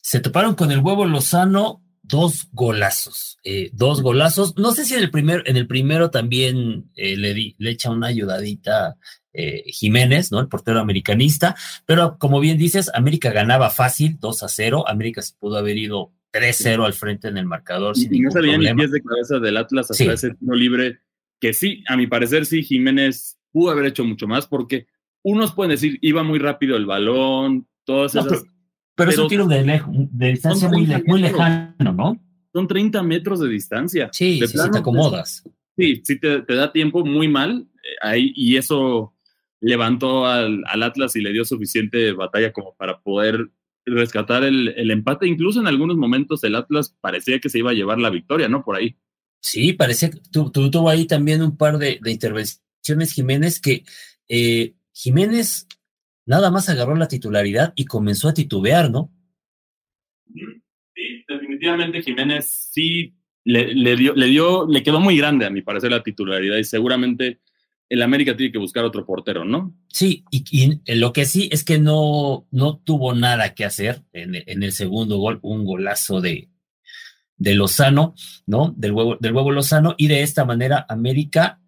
Se 0.01 0.19
toparon 0.19 0.55
con 0.55 0.71
el 0.71 0.79
huevo 0.79 1.05
Lozano 1.05 1.81
dos 2.07 2.49
golazos, 2.51 3.37
eh, 3.43 3.69
dos 3.73 4.01
golazos. 4.01 4.57
No 4.57 4.71
sé 4.71 4.85
si 4.85 4.93
en 4.93 5.01
el, 5.01 5.11
primer, 5.11 5.43
en 5.45 5.57
el 5.57 5.67
primero 5.67 6.11
también 6.11 6.89
eh, 6.95 7.17
le, 7.17 7.55
le 7.57 7.69
echa 7.69 7.91
una 7.91 8.07
ayudadita 8.07 8.97
eh, 9.37 9.63
Jiménez, 9.67 10.31
¿no? 10.31 10.39
El 10.39 10.47
portero 10.47 10.79
americanista, 10.79 11.55
pero 11.85 12.17
como 12.17 12.39
bien 12.39 12.57
dices, 12.57 12.89
América 12.93 13.31
ganaba 13.31 13.69
fácil, 13.69 14.17
2 14.19 14.43
a 14.43 14.47
0. 14.47 14.87
América 14.87 15.21
se 15.21 15.33
pudo 15.37 15.57
haber 15.57 15.77
ido 15.77 16.13
3-0 16.31 16.85
al 16.85 16.93
frente 16.93 17.27
en 17.27 17.37
el 17.37 17.45
marcador. 17.45 17.95
Y, 17.97 18.21
no 18.21 18.31
sabía 18.31 18.57
ni 18.57 18.73
pies 18.73 18.91
de 18.91 19.01
cabeza 19.01 19.39
del 19.39 19.57
Atlas 19.57 19.91
hasta 19.91 20.13
ese 20.13 20.35
tiro 20.35 20.55
libre, 20.55 20.99
que 21.41 21.53
sí, 21.53 21.83
a 21.87 21.97
mi 21.97 22.07
parecer 22.07 22.45
sí, 22.45 22.63
Jiménez 22.63 23.37
pudo 23.51 23.71
haber 23.71 23.85
hecho 23.87 24.05
mucho 24.05 24.25
más, 24.25 24.47
porque 24.47 24.87
unos 25.21 25.53
pueden 25.53 25.71
decir, 25.71 25.97
iba 26.01 26.23
muy 26.23 26.39
rápido 26.39 26.77
el 26.77 26.85
balón, 26.85 27.67
todas 27.83 28.15
esas. 28.15 28.27
pero, 28.27 28.54
es 28.97 29.17
un 29.17 29.27
tiro 29.27 29.47
de, 29.47 29.81
de 30.11 30.29
distancia 30.29 30.69
muy, 30.69 30.87
muy, 31.05 31.21
lejano, 31.21 31.93
¿no? 31.93 32.21
Son 32.53 32.67
30 32.67 33.03
metros 33.03 33.39
de 33.41 33.49
distancia. 33.49 34.09
Sí, 34.11 34.39
de 34.39 34.47
sí, 34.47 34.57
te 34.71 34.77
acomodas. 34.77 35.43
Sí, 35.77 36.01
sí 36.05 36.19
te, 36.19 36.41
te, 36.41 36.55
da 36.55 36.71
tiempo 36.71 37.05
muy 37.05 37.27
mal 37.27 37.67
eh, 37.75 37.87
ahí, 38.01 38.31
y 38.35 38.55
eso 38.55 39.13
levantó 39.59 40.25
al, 40.25 40.63
al, 40.67 40.83
Atlas 40.83 41.15
y 41.15 41.21
le 41.21 41.33
dio 41.33 41.43
suficiente 41.43 42.13
batalla 42.13 42.53
como 42.53 42.75
para 42.75 43.01
poder 43.01 43.49
rescatar 43.85 44.43
el, 44.43 44.69
el, 44.69 44.91
empate. 44.91 45.27
Incluso 45.27 45.59
en 45.59 45.67
algunos 45.67 45.97
momentos 45.97 46.43
el 46.43 46.55
Atlas 46.55 46.95
parecía 47.01 47.39
que 47.39 47.49
se 47.49 47.59
iba 47.59 47.71
a 47.71 47.75
llevar 47.75 47.99
la 47.99 48.09
victoria, 48.09 48.47
¿no? 48.47 48.63
Por 48.63 48.77
ahí. 48.77 48.95
Sí, 49.41 49.73
parecía 49.73 50.09
que 50.09 50.19
tuvo 50.31 50.89
ahí 50.89 51.05
también 51.05 51.41
un 51.41 51.57
par 51.57 51.77
de, 51.77 51.99
de 52.01 52.11
intervenciones 52.11 53.13
Jiménez 53.13 53.59
que 53.59 53.83
eh, 54.27 54.73
Jiménez 54.91 55.67
nada 56.25 56.51
más 56.51 56.69
agarró 56.69 56.95
la 56.95 57.07
titularidad 57.07 57.73
y 57.75 57.85
comenzó 57.85 58.29
a 58.29 58.33
titubear, 58.33 58.89
¿no? 58.89 59.11
Sí, 60.95 61.23
definitivamente 61.27 62.01
Jiménez 62.01 62.69
sí 62.71 63.15
le, 63.43 63.73
le, 63.73 63.95
dio, 63.95 64.13
le 64.13 64.27
dio, 64.27 64.67
le 64.67 64.83
quedó 64.83 64.99
muy 64.99 65.17
grande 65.17 65.45
a 65.45 65.49
mi 65.49 65.61
parecer 65.61 65.91
la 65.91 66.03
titularidad 66.03 66.57
y 66.57 66.63
seguramente 66.63 67.39
el 67.89 68.01
América 68.01 68.35
tiene 68.35 68.51
que 68.51 68.57
buscar 68.57 68.83
otro 68.83 69.05
portero, 69.05 69.45
¿no? 69.45 69.75
Sí, 69.89 70.25
y, 70.31 70.43
y, 70.51 70.95
lo 70.95 71.13
que 71.13 71.25
sí 71.25 71.49
es 71.51 71.63
que 71.63 71.77
no, 71.77 72.47
no 72.49 72.77
tuvo 72.77 73.13
nada 73.13 73.53
que 73.53 73.63
hacer 73.63 74.01
en, 74.11 74.35
en 74.35 74.63
el 74.63 74.71
segundo 74.71 75.17
gol, 75.17 75.39
un 75.43 75.65
golazo 75.65 76.19
de, 76.19 76.49
de 77.37 77.53
Lozano, 77.53 78.15
¿no? 78.47 78.73
Del 78.75 78.93
huevo, 78.93 79.17
del 79.19 79.33
huevo 79.33 79.51
Lozano, 79.51 79.95
y 79.97 80.07
de 80.07 80.23
esta 80.23 80.45
manera 80.45 80.85
América, 80.89 81.61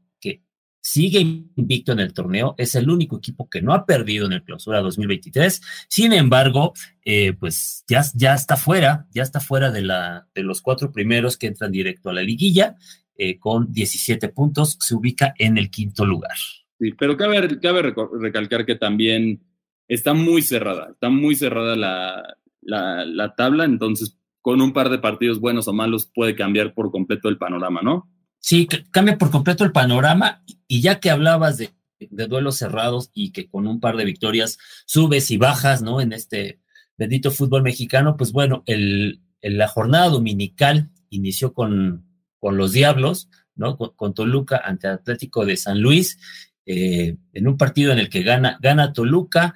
sigue 0.81 1.19
invicto 1.19 1.91
en 1.91 1.99
el 1.99 2.13
torneo, 2.13 2.55
es 2.57 2.75
el 2.75 2.89
único 2.89 3.17
equipo 3.17 3.49
que 3.49 3.61
no 3.61 3.73
ha 3.73 3.85
perdido 3.85 4.25
en 4.25 4.33
el 4.33 4.43
clausura 4.43 4.81
2023. 4.81 5.61
Sin 5.89 6.13
embargo, 6.13 6.73
eh, 7.03 7.33
pues 7.33 7.83
ya, 7.87 8.03
ya 8.15 8.33
está 8.33 8.55
fuera, 8.55 9.05
ya 9.11 9.23
está 9.23 9.39
fuera 9.39 9.71
de, 9.71 9.81
la, 9.81 10.27
de 10.33 10.43
los 10.43 10.61
cuatro 10.61 10.91
primeros 10.91 11.37
que 11.37 11.47
entran 11.47 11.71
directo 11.71 12.09
a 12.09 12.13
la 12.13 12.21
liguilla 12.21 12.75
eh, 13.17 13.39
con 13.39 13.71
17 13.71 14.29
puntos, 14.29 14.77
se 14.79 14.95
ubica 14.95 15.33
en 15.37 15.57
el 15.57 15.69
quinto 15.69 16.05
lugar. 16.05 16.37
Sí, 16.79 16.93
pero 16.97 17.17
cabe, 17.17 17.59
cabe 17.59 17.93
recalcar 18.21 18.65
que 18.65 18.75
también 18.75 19.41
está 19.87 20.13
muy 20.13 20.41
cerrada, 20.41 20.89
está 20.91 21.09
muy 21.09 21.35
cerrada 21.35 21.75
la, 21.75 22.37
la, 22.61 23.05
la, 23.05 23.35
tabla, 23.35 23.65
entonces 23.65 24.17
con 24.41 24.61
un 24.61 24.73
par 24.73 24.89
de 24.89 24.99
partidos 24.99 25.39
buenos 25.39 25.67
o 25.67 25.73
malos 25.73 26.05
puede 26.13 26.35
cambiar 26.35 26.73
por 26.73 26.91
completo 26.91 27.29
el 27.29 27.37
panorama, 27.37 27.81
¿no? 27.81 28.07
Sí, 28.39 28.67
cambia 28.91 29.17
por 29.17 29.32
completo 29.32 29.63
el 29.63 29.71
panorama 29.71 30.43
y 30.67 30.82
ya 30.82 31.00
que 31.00 31.10
hablabas 31.10 31.58
de, 31.58 31.73
duelos 32.00 32.58
cerrados 32.58 33.10
y 33.13 33.32
que 33.32 33.50
con 33.50 33.67
un 33.67 33.80
par 33.80 33.97
de 33.97 34.06
victorias 34.06 34.58
subes 34.86 35.32
y 35.32 35.38
bajas, 35.38 35.82
¿no? 35.82 36.00
En 36.00 36.13
este 36.13 36.60
bendito 36.95 37.32
fútbol 37.32 37.63
mexicano, 37.63 38.17
pues 38.17 38.32
bueno, 38.32 38.63
el, 38.67 39.21
la 39.41 39.67
jornada 39.67 40.10
dominical 40.10 40.91
inició 41.10 41.54
con 41.54 42.08
con 42.39 42.58
los 42.58 42.71
Diablos, 42.71 43.30
¿no? 43.56 43.78
Con, 43.78 44.13
Toluca 44.13 44.62
ante 44.63 44.88
Atlético 44.88 45.45
de 45.45 45.58
San 45.58 45.82
Luis, 45.82 46.19
eh, 46.65 47.17
en 47.34 47.47
un 47.47 47.58
partido 47.58 47.91
en 47.91 48.00
el 48.00 48.10
que 48.10 48.23
gana, 48.23 48.58
gana 48.62 48.93
Toluca 48.93 49.54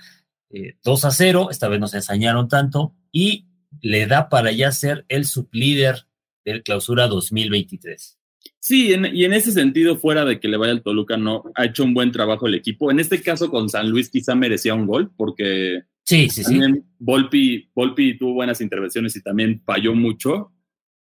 eh, 0.49 0.77
2 0.83 1.05
a 1.05 1.11
0, 1.11 1.49
esta 1.51 1.67
vez 1.67 1.79
no 1.79 1.87
se 1.87 1.97
ensañaron 1.97 2.47
tanto, 2.47 2.95
y 3.11 3.47
le 3.81 4.07
da 4.07 4.29
para 4.29 4.51
ya 4.51 4.71
ser 4.71 5.05
el 5.07 5.25
sublíder 5.25 6.07
del 6.43 6.63
clausura 6.63 7.07
2023. 7.07 8.17
Sí, 8.59 8.93
en, 8.93 9.05
y 9.15 9.25
en 9.25 9.33
ese 9.33 9.51
sentido, 9.51 9.97
fuera 9.97 10.25
de 10.25 10.39
que 10.39 10.47
le 10.47 10.57
vaya 10.57 10.71
al 10.71 10.83
Toluca, 10.83 11.17
no 11.17 11.43
ha 11.55 11.65
hecho 11.65 11.83
un 11.83 11.93
buen 11.93 12.11
trabajo 12.11 12.47
el 12.47 12.55
equipo. 12.55 12.91
En 12.91 12.99
este 12.99 13.21
caso, 13.21 13.49
con 13.49 13.69
San 13.69 13.89
Luis 13.89 14.09
quizá 14.09 14.35
merecía 14.35 14.73
un 14.73 14.85
gol, 14.85 15.11
porque 15.15 15.83
sí, 16.03 16.29
sí, 16.29 16.43
sí. 16.43 16.59
Volpi, 16.99 17.69
Volpi 17.73 18.17
tuvo 18.17 18.33
buenas 18.33 18.61
intervenciones 18.61 19.15
y 19.15 19.23
también 19.23 19.61
falló 19.65 19.95
mucho 19.95 20.51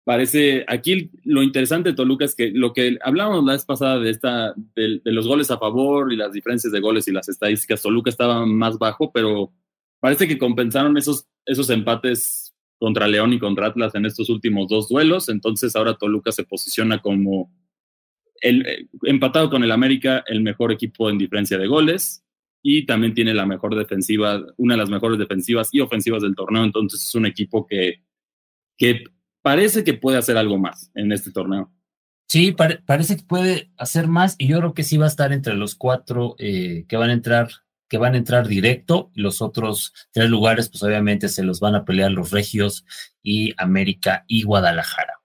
parece, 0.04 0.66
aquí 0.68 1.12
lo 1.24 1.44
interesante 1.44 1.90
de 1.90 1.96
Toluca 1.96 2.26
es 2.26 2.36
que 2.36 2.52
lo 2.52 2.74
que 2.74 2.98
hablábamos 3.04 3.46
la 3.46 3.54
vez 3.54 3.66
pasada 3.66 4.00
de, 4.00 4.10
esta, 4.10 4.54
de, 4.76 5.00
de, 5.04 5.12
los 5.12 5.28
goles 5.28 5.52
a 5.52 5.58
favor 5.58 6.12
y 6.12 6.16
las 6.16 6.34
diferencias 6.34 6.74
de 6.74 6.80
goles 6.80 7.08
y 7.08 7.12
las 7.12 7.30
estadísticas, 7.30 7.82
Toluca 7.82 8.10
estaba 8.10 8.46
más 8.46 8.78
bajo, 8.78 9.12
pero 9.12 9.54
parece 10.00 10.28
que 10.28 10.38
compensaron 10.38 10.98
esos, 10.98 11.28
esos 11.46 11.70
empates 11.70 12.51
contra 12.82 13.08
León 13.08 13.32
y 13.32 13.38
contra 13.38 13.68
Atlas 13.68 13.94
en 13.94 14.08
estos 14.08 14.28
últimos 14.32 14.68
dos 14.68 14.90
duelos, 14.90 15.30
entonces 15.30 15.76
ahora 15.76 15.94
Toluca 15.94 16.32
se 16.32 16.46
posiciona 16.46 16.98
como 16.98 17.54
el, 18.42 18.90
empatado 19.04 19.52
con 19.52 19.64
el 19.64 19.72
América, 19.72 20.24
el 20.26 20.42
mejor 20.42 20.72
equipo 20.72 21.08
en 21.12 21.20
diferencia 21.20 21.60
de 21.60 21.68
goles. 21.68 22.24
Y 22.64 22.88
también 22.88 23.14
tiene 23.14 23.36
la 23.36 23.46
mejor 23.46 23.76
defensiva, 23.76 24.44
una 24.58 24.74
de 24.74 24.80
las 24.80 24.90
mejores 24.90 25.20
defensivas 25.20 25.70
y 25.74 25.80
ofensivas 25.80 26.24
del 26.24 26.36
torneo, 26.36 26.64
entonces 26.64 27.04
es 27.04 27.16
un 27.16 27.28
equipo 27.28 27.68
que, 27.68 28.04
que 28.78 29.04
parece 29.44 29.84
que 29.84 29.94
puede 29.94 30.18
hacer 30.18 30.38
algo 30.38 30.58
más 30.58 30.92
en 30.96 31.12
este 31.12 31.32
torneo. 31.32 31.72
Sí, 32.30 32.52
pare 32.52 32.80
parece 32.86 33.18
que 33.18 33.24
puede 33.24 33.72
hacer 33.78 34.08
más 34.08 34.36
y 34.40 34.48
yo 34.48 34.58
creo 34.58 34.74
que 34.74 34.84
sí 34.84 34.98
va 34.98 35.06
a 35.06 35.10
estar 35.10 35.34
entre 35.34 35.56
los 35.56 35.76
cuatro 35.76 36.36
eh, 36.40 36.86
que 36.88 36.98
van 36.98 37.12
a 37.12 37.14
entrar 37.14 37.50
que 37.92 37.98
van 37.98 38.14
a 38.14 38.18
entrar 38.18 38.48
directo. 38.48 39.12
Los 39.16 39.42
otros 39.42 39.94
tres 40.14 40.30
lugares, 40.30 40.70
pues 40.70 40.82
obviamente 40.82 41.28
se 41.28 41.44
los 41.44 41.60
van 41.60 41.76
a 41.76 41.84
pelear 41.84 42.10
los 42.10 42.32
Regios 42.32 42.86
y 43.22 43.54
América 43.58 44.24
y 44.30 44.44
Guadalajara. 44.44 45.20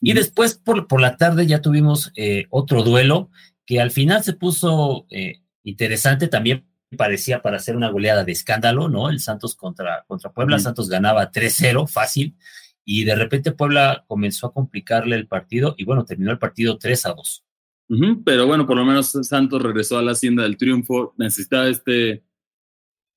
Y 0.00 0.12
después 0.12 0.54
por, 0.54 0.86
por 0.86 1.00
la 1.00 1.16
tarde 1.16 1.48
ya 1.48 1.60
tuvimos 1.60 2.12
eh, 2.14 2.46
otro 2.50 2.84
duelo 2.84 3.30
que 3.66 3.80
al 3.80 3.90
final 3.90 4.22
se 4.22 4.34
puso 4.34 5.04
eh, 5.10 5.42
interesante 5.64 6.28
también 6.28 6.64
parecía 6.96 7.42
para 7.42 7.56
hacer 7.56 7.74
una 7.74 7.90
goleada 7.90 8.22
de 8.22 8.30
escándalo, 8.30 8.88
¿no? 8.88 9.10
El 9.10 9.18
Santos 9.18 9.56
contra, 9.56 10.04
contra 10.06 10.30
Puebla, 10.30 10.60
Santos 10.60 10.88
ganaba 10.88 11.32
3-0, 11.32 11.88
fácil, 11.88 12.36
y 12.84 13.02
de 13.02 13.16
repente 13.16 13.50
Puebla 13.50 14.04
comenzó 14.06 14.46
a 14.46 14.52
complicarle 14.52 15.16
el 15.16 15.26
partido 15.26 15.74
y 15.76 15.84
bueno, 15.84 16.04
terminó 16.04 16.30
el 16.30 16.38
partido 16.38 16.78
3 16.78 17.06
a 17.06 17.14
2. 17.14 17.44
Uh 17.92 17.94
-huh, 17.94 18.22
pero 18.24 18.46
bueno, 18.46 18.66
por 18.66 18.78
lo 18.78 18.86
menos 18.86 19.10
Santos 19.10 19.62
regresó 19.62 19.98
a 19.98 20.02
la 20.02 20.12
hacienda 20.12 20.44
del 20.44 20.56
triunfo, 20.56 21.12
necesitaba 21.18 21.68
este, 21.68 22.24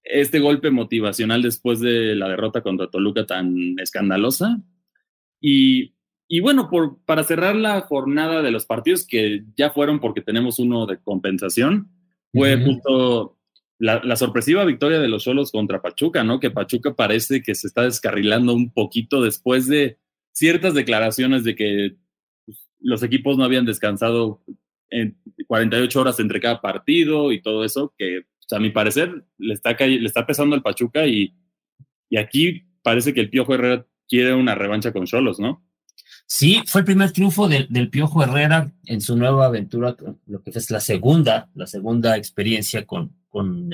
este 0.03 0.39
golpe 0.39 0.69
motivacional 0.69 1.41
después 1.41 1.79
de 1.79 2.13
la 2.13 2.27
derrota 2.27 2.61
contra 2.61 2.89
Toluca 2.89 3.25
tan 3.25 3.79
escandalosa. 3.79 4.61
Y, 5.39 5.93
y 6.27 6.41
bueno, 6.41 6.69
por, 6.69 6.97
para 7.05 7.23
cerrar 7.23 7.55
la 7.55 7.79
jornada 7.81 8.41
de 8.41 8.51
los 8.51 8.65
partidos 8.65 9.07
que 9.07 9.45
ya 9.55 9.69
fueron 9.69 10.01
porque 10.01 10.19
tenemos 10.19 10.59
uno 10.59 10.85
de 10.85 10.99
compensación, 10.99 11.89
fue 12.33 12.55
uh 12.55 12.59
-huh. 12.59 12.65
justo 12.65 13.39
la, 13.79 14.03
la, 14.03 14.17
sorpresiva 14.17 14.65
victoria 14.65 14.99
de 14.99 15.07
los 15.07 15.23
Cholos 15.23 15.53
contra 15.53 15.81
Pachuca, 15.81 16.25
¿no? 16.25 16.41
Que 16.41 16.51
Pachuca 16.51 16.95
parece 16.95 17.41
que 17.41 17.55
se 17.55 17.67
está 17.67 17.83
descarrilando 17.83 18.53
un 18.53 18.73
poquito 18.73 19.21
después 19.21 19.67
de 19.67 19.99
ciertas 20.33 20.73
declaraciones 20.73 21.45
de 21.45 21.55
que 21.55 21.95
pues, 22.45 22.57
los 22.81 23.03
equipos 23.03 23.37
no 23.37 23.45
habían 23.45 23.65
descansado 23.65 24.41
48 25.47 26.01
horas 26.01 26.19
entre 26.19 26.39
cada 26.39 26.61
partido 26.61 27.31
y 27.31 27.41
todo 27.41 27.63
eso, 27.63 27.93
que 27.97 28.23
a 28.51 28.59
mi 28.59 28.69
parecer 28.69 29.25
le 29.37 29.53
está, 29.53 29.75
le 29.79 30.05
está 30.05 30.25
pesando 30.25 30.55
al 30.55 30.61
Pachuca 30.61 31.05
y, 31.05 31.33
y 32.09 32.17
aquí 32.17 32.65
parece 32.83 33.13
que 33.13 33.21
el 33.21 33.29
Piojo 33.29 33.53
Herrera 33.53 33.85
quiere 34.07 34.33
una 34.33 34.55
revancha 34.55 34.93
con 34.93 35.05
Cholos, 35.05 35.39
¿no? 35.39 35.63
Sí, 36.27 36.61
fue 36.65 36.81
el 36.81 36.85
primer 36.85 37.11
triunfo 37.11 37.47
de, 37.47 37.67
del 37.69 37.89
Piojo 37.89 38.23
Herrera 38.23 38.71
en 38.85 39.01
su 39.01 39.15
nueva 39.15 39.45
aventura, 39.45 39.95
lo 40.25 40.41
que 40.41 40.49
es 40.51 40.71
la 40.71 40.79
segunda, 40.79 41.49
la 41.53 41.67
segunda 41.67 42.17
experiencia 42.17 42.85
con, 42.85 43.15
con, 43.29 43.69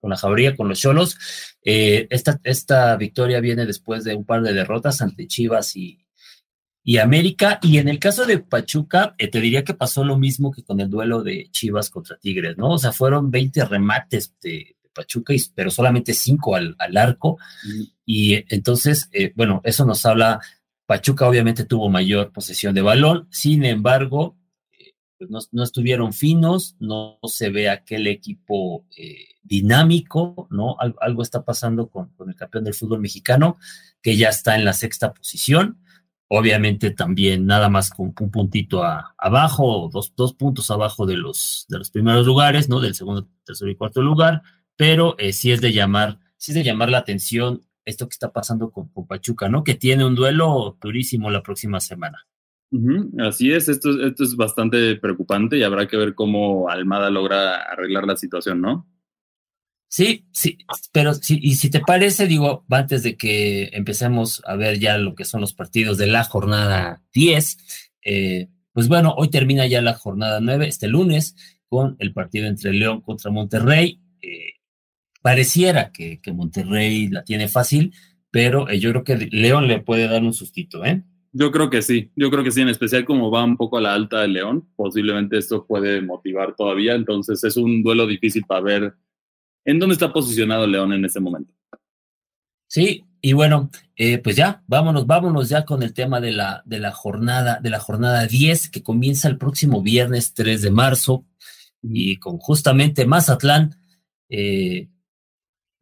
con 0.00 0.10
la 0.10 0.16
Jauría, 0.16 0.56
con 0.56 0.68
los 0.68 0.80
Cholos. 0.80 1.18
Eh, 1.62 2.06
esta, 2.10 2.40
esta 2.44 2.96
victoria 2.96 3.40
viene 3.40 3.66
después 3.66 4.04
de 4.04 4.14
un 4.14 4.24
par 4.24 4.42
de 4.42 4.54
derrotas 4.54 5.02
ante 5.02 5.26
Chivas 5.26 5.76
y, 5.76 6.01
y 6.84 6.98
América. 6.98 7.58
Y 7.62 7.78
en 7.78 7.88
el 7.88 7.98
caso 7.98 8.26
de 8.26 8.38
Pachuca, 8.38 9.14
eh, 9.18 9.28
te 9.28 9.40
diría 9.40 9.64
que 9.64 9.74
pasó 9.74 10.04
lo 10.04 10.18
mismo 10.18 10.52
que 10.52 10.64
con 10.64 10.80
el 10.80 10.90
duelo 10.90 11.22
de 11.22 11.48
Chivas 11.50 11.90
contra 11.90 12.18
Tigres, 12.18 12.56
¿no? 12.56 12.70
O 12.70 12.78
sea, 12.78 12.92
fueron 12.92 13.30
20 13.30 13.64
remates 13.64 14.34
de, 14.40 14.76
de 14.82 14.90
Pachuca, 14.92 15.34
y, 15.34 15.42
pero 15.54 15.70
solamente 15.70 16.14
5 16.14 16.56
al, 16.56 16.76
al, 16.78 16.96
arco. 16.96 17.38
Mm. 17.64 17.82
Y 18.06 18.54
entonces, 18.54 19.08
eh, 19.12 19.32
bueno, 19.34 19.60
eso 19.64 19.84
nos 19.84 20.04
habla 20.06 20.40
Pachuca 20.92 21.26
obviamente 21.26 21.64
tuvo 21.64 21.88
mayor 21.88 22.32
posesión 22.32 22.74
de 22.74 22.82
balón, 22.82 23.26
sin 23.30 23.64
embargo, 23.64 24.36
eh, 24.72 24.94
pues 25.16 25.30
no, 25.30 25.38
no, 25.52 25.62
estuvieron 25.62 26.12
finos, 26.12 26.76
no 26.80 27.18
se 27.24 27.48
ve 27.48 27.70
aquel 27.70 28.06
equipo 28.08 28.84
eh, 28.98 29.28
dinámico, 29.42 30.48
¿no? 30.50 30.76
algo 31.00 31.22
está 31.22 31.46
pasando 31.46 31.88
con, 31.88 32.10
con, 32.10 32.28
el 32.28 32.36
campeón 32.36 32.64
del 32.64 32.74
fútbol 32.74 33.00
mexicano, 33.00 33.56
que 34.02 34.16
ya 34.18 34.28
está 34.28 34.54
en 34.54 34.64
la 34.64 34.72
sexta 34.72 35.14
posición, 35.14 35.78
obviamente 36.34 36.90
también 36.90 37.44
nada 37.44 37.68
más 37.68 37.90
con 37.90 38.14
un 38.18 38.30
puntito 38.30 38.82
abajo, 39.18 39.90
dos, 39.92 40.14
dos 40.16 40.32
puntos 40.32 40.70
abajo 40.70 41.04
de 41.04 41.18
los, 41.18 41.66
de 41.68 41.76
los 41.76 41.90
primeros 41.90 42.24
lugares, 42.24 42.70
¿no? 42.70 42.80
Del 42.80 42.94
segundo, 42.94 43.28
tercero 43.44 43.70
y 43.70 43.76
cuarto 43.76 44.00
lugar, 44.00 44.40
pero 44.74 45.14
eh, 45.18 45.34
sí 45.34 45.52
es 45.52 45.60
de 45.60 45.74
llamar, 45.74 46.20
sí 46.38 46.52
es 46.52 46.54
de 46.54 46.64
llamar 46.64 46.88
la 46.88 46.98
atención 46.98 47.60
esto 47.84 48.08
que 48.08 48.14
está 48.14 48.32
pasando 48.32 48.70
con, 48.70 48.88
Pachuca, 49.06 49.50
¿no? 49.50 49.62
Que 49.62 49.74
tiene 49.74 50.06
un 50.06 50.14
duelo 50.14 50.78
durísimo 50.80 51.30
la 51.30 51.42
próxima 51.42 51.80
semana. 51.80 52.26
así 53.18 53.52
es, 53.52 53.68
esto, 53.68 53.90
esto 54.02 54.24
es 54.24 54.34
bastante 54.34 54.96
preocupante 54.96 55.58
y 55.58 55.64
habrá 55.64 55.86
que 55.86 55.98
ver 55.98 56.14
cómo 56.14 56.70
Almada 56.70 57.10
logra 57.10 57.56
arreglar 57.56 58.06
la 58.06 58.16
situación, 58.16 58.62
¿no? 58.62 58.86
Sí, 59.92 60.24
sí, 60.32 60.56
pero 60.90 61.12
sí, 61.12 61.38
y 61.42 61.56
si 61.56 61.68
te 61.68 61.80
parece, 61.80 62.26
digo, 62.26 62.64
antes 62.70 63.02
de 63.02 63.14
que 63.14 63.68
empecemos 63.74 64.40
a 64.46 64.56
ver 64.56 64.78
ya 64.78 64.96
lo 64.96 65.14
que 65.14 65.26
son 65.26 65.42
los 65.42 65.52
partidos 65.52 65.98
de 65.98 66.06
la 66.06 66.24
jornada 66.24 67.02
10, 67.12 67.58
eh, 68.02 68.48
pues 68.72 68.88
bueno, 68.88 69.12
hoy 69.18 69.28
termina 69.28 69.66
ya 69.66 69.82
la 69.82 69.92
jornada 69.92 70.40
9, 70.40 70.66
este 70.66 70.88
lunes, 70.88 71.36
con 71.68 71.96
el 71.98 72.14
partido 72.14 72.46
entre 72.46 72.72
León 72.72 73.02
contra 73.02 73.30
Monterrey. 73.30 74.00
Eh, 74.22 74.54
pareciera 75.20 75.92
que, 75.92 76.22
Monterrey 76.32 77.08
la 77.08 77.22
tiene 77.22 77.48
fácil, 77.48 77.92
pero 78.30 78.70
eh, 78.70 78.80
yo 78.80 78.92
creo 78.92 79.04
que 79.04 79.28
León 79.30 79.68
le 79.68 79.80
puede 79.80 80.08
dar 80.08 80.22
un 80.22 80.32
sustito, 80.32 80.86
¿eh? 80.86 81.02
Yo 81.32 81.52
creo 81.52 81.68
que 81.68 81.82
sí, 81.82 82.10
yo 82.16 82.30
creo 82.30 82.42
que 82.42 82.50
sí, 82.50 82.62
en 82.62 82.70
especial 82.70 83.04
como 83.04 83.30
va 83.30 83.44
un 83.44 83.58
poco 83.58 83.76
a 83.76 83.82
la 83.82 83.92
alta 83.92 84.22
de 84.22 84.28
León, 84.28 84.70
posiblemente 84.74 85.36
esto 85.36 85.66
puede 85.66 86.00
motivar 86.00 86.54
todavía, 86.56 86.94
entonces 86.94 87.44
es 87.44 87.58
un 87.58 87.82
duelo 87.82 88.06
difícil 88.06 88.44
para 88.48 88.62
ver 88.62 88.94
¿En 89.64 89.78
dónde 89.78 89.94
está 89.94 90.12
posicionado 90.12 90.66
León 90.66 90.92
en 90.92 91.04
este 91.04 91.20
momento? 91.20 91.52
Sí, 92.66 93.04
y 93.20 93.34
bueno, 93.34 93.70
eh, 93.96 94.18
pues 94.18 94.34
ya, 94.34 94.62
vámonos, 94.66 95.06
vámonos 95.06 95.48
ya 95.48 95.64
con 95.64 95.82
el 95.82 95.94
tema 95.94 96.20
de 96.20 96.32
la, 96.32 96.62
de 96.64 96.78
la 96.78 96.90
jornada, 96.90 97.60
de 97.60 97.70
la 97.70 97.78
jornada 97.78 98.26
10, 98.26 98.70
que 98.70 98.82
comienza 98.82 99.28
el 99.28 99.38
próximo 99.38 99.82
viernes 99.82 100.34
3 100.34 100.62
de 100.62 100.70
marzo, 100.70 101.26
y 101.82 102.16
con 102.16 102.38
justamente 102.38 103.06
Mazatlán, 103.06 103.76
eh, 104.28 104.88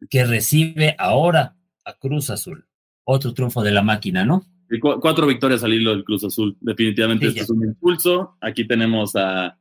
que 0.09 0.25
recibe 0.25 0.95
ahora 0.99 1.55
a 1.85 1.93
Cruz 1.93 2.29
Azul. 2.29 2.67
Otro 3.03 3.33
triunfo 3.33 3.63
de 3.63 3.71
la 3.71 3.81
máquina, 3.81 4.25
¿no? 4.25 4.45
cuatro 4.79 5.27
victorias 5.27 5.63
al 5.63 5.73
hilo 5.73 5.91
del 5.91 6.05
Cruz 6.05 6.23
Azul. 6.23 6.55
Definitivamente 6.61 7.27
esto 7.27 7.43
es 7.43 7.49
un 7.49 7.63
impulso. 7.63 8.37
Aquí 8.39 8.65
tenemos 8.65 9.15
a, 9.17 9.59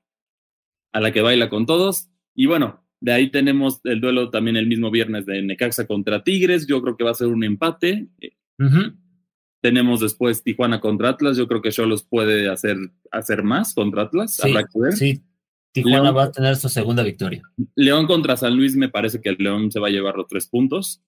a 0.93 1.01
la 1.01 1.13
que 1.13 1.21
baila 1.21 1.51
con 1.51 1.67
todos. 1.67 2.09
Y 2.35 2.47
bueno, 2.47 2.85
de 3.01 3.13
ahí 3.13 3.31
tenemos 3.31 3.81
el 3.85 4.01
duelo 4.01 4.31
también 4.31 4.57
el 4.57 4.67
mismo 4.67 4.91
viernes 4.91 5.25
de 5.27 5.43
Necaxa 5.43 5.87
contra 5.87 6.23
Tigres. 6.23 6.67
Yo 6.67 6.83
creo 6.83 6.97
que 6.97 7.05
va 7.05 7.13
a 7.13 7.15
ser 7.15 7.29
un 7.29 7.45
empate. 7.45 8.09
Tenemos 9.63 10.01
después 10.01 10.43
Tijuana 10.43 10.81
contra 10.81 11.11
Atlas. 11.11 11.37
Yo 11.37 11.49
creo 11.49 11.63
que 11.63 11.71
Cholos 11.71 12.03
puede 12.03 12.49
hacer, 12.51 12.77
hacer 13.11 13.43
más 13.43 13.75
contra 13.75 14.03
Atlas. 14.03 14.37
Sí, 14.37 14.49
Habrá 14.49 14.65
que 14.65 14.79
ver. 14.79 14.93
Sí, 14.93 15.23
Tijuana 15.73 16.11
va 16.11 16.25
a 16.25 16.33
tener 16.33 16.57
su 16.57 16.69
segunda 16.69 17.03
victoria. 17.03 17.43
León 17.75 18.07
contra 18.07 18.37
San 18.37 18.55
Luis, 18.55 18.77
me 18.77 18.91
parece 18.91 19.21
que 19.21 19.31
el 19.31 19.37
León 19.39 19.73
se 19.73 19.81
va 19.81 19.89
a 19.89 19.91
llevar 19.91 20.17
los 20.17 20.29
tres 20.29 20.47
puntos. 20.47 21.03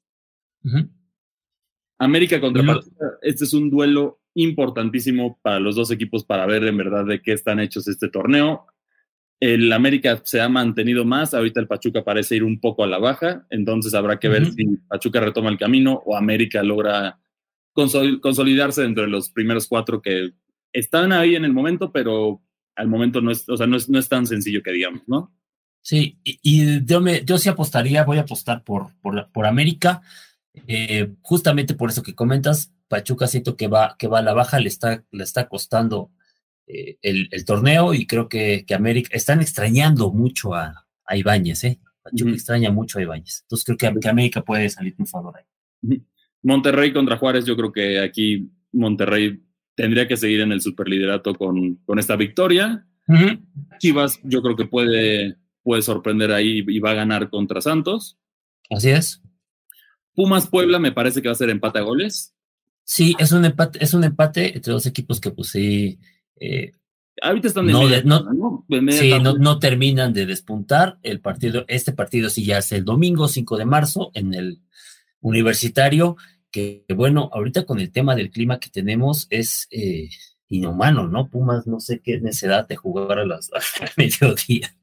América 1.99 2.41
contra. 2.41 2.81
Este 3.21 3.45
es 3.45 3.53
un 3.53 3.69
duelo 3.69 4.21
importantísimo 4.35 5.39
para 5.43 5.61
los 5.61 5.77
dos 5.77 5.91
equipos 5.91 6.25
para 6.25 6.47
ver 6.47 6.65
en 6.65 6.77
verdad 6.79 7.05
de 7.05 7.21
qué 7.21 7.33
están 7.33 7.61
hechos 7.61 7.87
este 7.87 8.09
torneo. 8.09 8.67
El 9.43 9.73
América 9.73 10.21
se 10.23 10.41
ha 10.41 10.49
mantenido 10.49 11.05
más, 11.05 11.35
ahorita 11.35 11.59
el 11.59 11.67
Pachuca 11.67 12.05
parece 12.05 12.37
ir 12.37 12.45
un 12.45 12.61
poco 12.61 12.85
a 12.85 12.87
la 12.87 12.99
baja, 12.99 13.45
entonces 13.51 13.93
habrá 13.93 14.21
que 14.21 14.29
ver 14.29 14.47
si 14.53 14.65
Pachuca 14.87 15.19
retoma 15.19 15.51
el 15.51 15.59
camino 15.59 16.01
o 16.07 16.17
América 16.17 16.63
logra 16.63 17.19
consolidarse 17.73 18.85
entre 18.85 19.09
los 19.09 19.31
primeros 19.31 19.67
cuatro 19.67 20.01
que 20.01 20.31
están 20.73 21.11
ahí 21.11 21.35
en 21.35 21.45
el 21.45 21.53
momento, 21.53 21.91
pero 21.91 22.41
al 22.77 22.87
momento 22.87 23.21
no 23.21 23.33
es, 23.33 23.49
o 23.49 23.57
sea, 23.57 23.67
no 23.67 23.77
es, 23.77 24.09
tan 24.09 24.29
sencillo 24.29 24.63
que 24.63 24.71
digamos, 24.71 25.03
¿no? 25.09 25.35
Sí, 25.81 26.21
y, 26.23 26.85
yo, 26.85 27.01
me, 27.01 27.25
yo 27.25 27.37
sí 27.37 27.49
apostaría, 27.49 28.05
voy 28.05 28.19
a 28.19 28.21
apostar 28.21 28.63
por, 28.63 28.93
por, 29.01 29.45
América, 29.45 30.03
eh, 30.69 31.15
justamente 31.21 31.75
por 31.75 31.91
eso 31.91 32.05
que 32.05 32.15
comentas, 32.15 32.73
Pachuca 32.87 33.27
siento 33.27 33.57
que 33.57 33.67
va, 33.67 33.97
que 33.99 34.07
va 34.07 34.21
a 34.21 34.23
la 34.23 34.35
baja, 34.35 34.61
le 34.61 34.69
está, 34.69 35.05
le 35.11 35.25
está 35.25 35.49
costando 35.49 36.13
eh, 36.73 36.99
el, 37.03 37.45
torneo 37.45 37.95
y 37.95 38.07
creo 38.07 38.29
que, 38.29 38.65
que, 38.67 38.75
América 38.75 39.11
están 39.13 39.41
extrañando 39.41 40.11
mucho 40.11 40.55
a, 40.55 40.87
a 41.05 41.17
Ibáñez, 41.17 41.65
¿eh? 41.65 41.81
Pachuca 42.03 42.33
extraña 42.33 42.71
mucho 42.71 42.99
a 42.99 43.03
Ibáñez. 43.03 43.43
Entonces 43.43 43.65
creo 43.65 43.79
que, 43.79 44.01
que 44.01 44.09
América 44.09 44.43
puede 44.43 44.69
salir 44.69 44.95
favor 45.07 45.35
ahí. 45.37 46.03
Monterrey 46.43 46.93
contra 46.93 47.17
Juárez, 47.17 47.45
yo 47.45 47.57
creo 47.57 47.73
que 47.73 48.01
aquí 48.01 48.51
Monterrey 48.73 49.43
tendría 49.75 50.09
que 50.09 50.17
seguir 50.17 50.41
en 50.41 50.53
el 50.53 50.61
superliderato 50.61 51.35
con, 51.35 51.77
con 51.85 51.99
esta 51.99 52.17
victoria. 52.17 52.87
Chivas, 53.79 54.21
yo 54.25 54.43
creo 54.43 54.57
que 54.57 54.65
puede, 54.65 55.37
puede 55.63 55.83
sorprender 55.83 56.33
ahí 56.33 56.65
y 56.67 56.79
va 56.79 56.93
a 56.93 56.95
ganar 56.95 57.31
contra 57.31 57.61
Santos. 57.61 58.19
Así 58.71 58.91
es. 58.91 59.23
Pumas 60.15 60.47
Puebla 60.47 60.79
me 60.79 60.93
parece 60.93 61.21
que 61.21 61.29
va 61.29 61.33
a 61.33 61.37
ser 61.37 61.51
empate 61.51 61.79
a 61.79 61.83
goles. 61.83 62.35
Sí, 62.85 63.15
es 63.19 63.33
un 63.33 63.45
empate, 63.45 63.83
es 63.83 63.95
un 63.95 64.05
empate 64.05 64.57
entre 64.57 64.73
dos 64.73 64.87
equipos 64.87 65.21
que 65.21 65.31
pues 65.31 65.51
sí 65.51 65.99
eh, 66.43 66.73
Ahorita 67.21 67.49
están 67.49 67.67
no, 67.67 69.35
no, 69.39 69.59
terminan 69.59 70.13
de 70.13 70.27
despuntar. 70.27 70.99
El 71.03 71.21
partido, 71.21 71.65
este 71.69 71.93
partido 71.93 72.31
sí 72.31 72.45
ya 72.45 72.59
es 72.59 72.73
el 72.73 72.85
domingo 72.85 73.29
5 73.29 73.59
de 73.59 73.65
marzo 73.65 74.11
en 74.15 74.35
el 74.35 74.61
universitario, 75.21 76.17
que 76.51 76.85
bueno, 76.97 77.31
ahorita 77.33 77.65
con 77.65 77.79
el 77.81 77.93
tema 77.93 78.17
del 78.17 78.31
clima 78.31 78.59
que 78.59 78.71
tenemos 78.71 79.27
es 79.31 79.69
eh, 79.71 80.09
inhumano, 80.49 81.07
¿no? 81.07 81.29
Pumas, 81.29 81.67
no 81.67 81.81
sé 81.81 82.01
qué 82.01 82.19
necesidad 82.19 82.67
de 82.67 82.77
jugar 82.77 83.19
a 83.19 83.27
las 83.27 83.51
mediodía. 83.97 84.75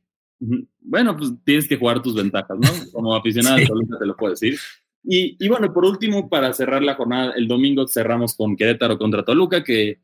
Bueno, 0.79 1.17
pues 1.17 1.31
tienes 1.43 1.67
que 1.67 1.77
jugar 1.77 2.01
tus 2.01 2.15
ventajas, 2.15 2.57
¿no? 2.57 2.69
Como 2.93 3.15
aficionado 3.15 3.57
te 3.57 4.05
lo 4.05 4.15
puedo 4.15 4.31
decir. 4.31 4.57
Y, 5.03 5.35
y 5.43 5.47
bueno, 5.49 5.73
por 5.73 5.83
último, 5.83 6.29
para 6.29 6.53
cerrar 6.53 6.83
la 6.83 6.95
jornada, 6.95 7.33
el 7.35 7.47
domingo 7.47 7.87
cerramos 7.87 8.35
con 8.35 8.55
Querétaro 8.55 8.97
contra 8.97 9.25
Toluca, 9.25 9.63
que 9.63 9.99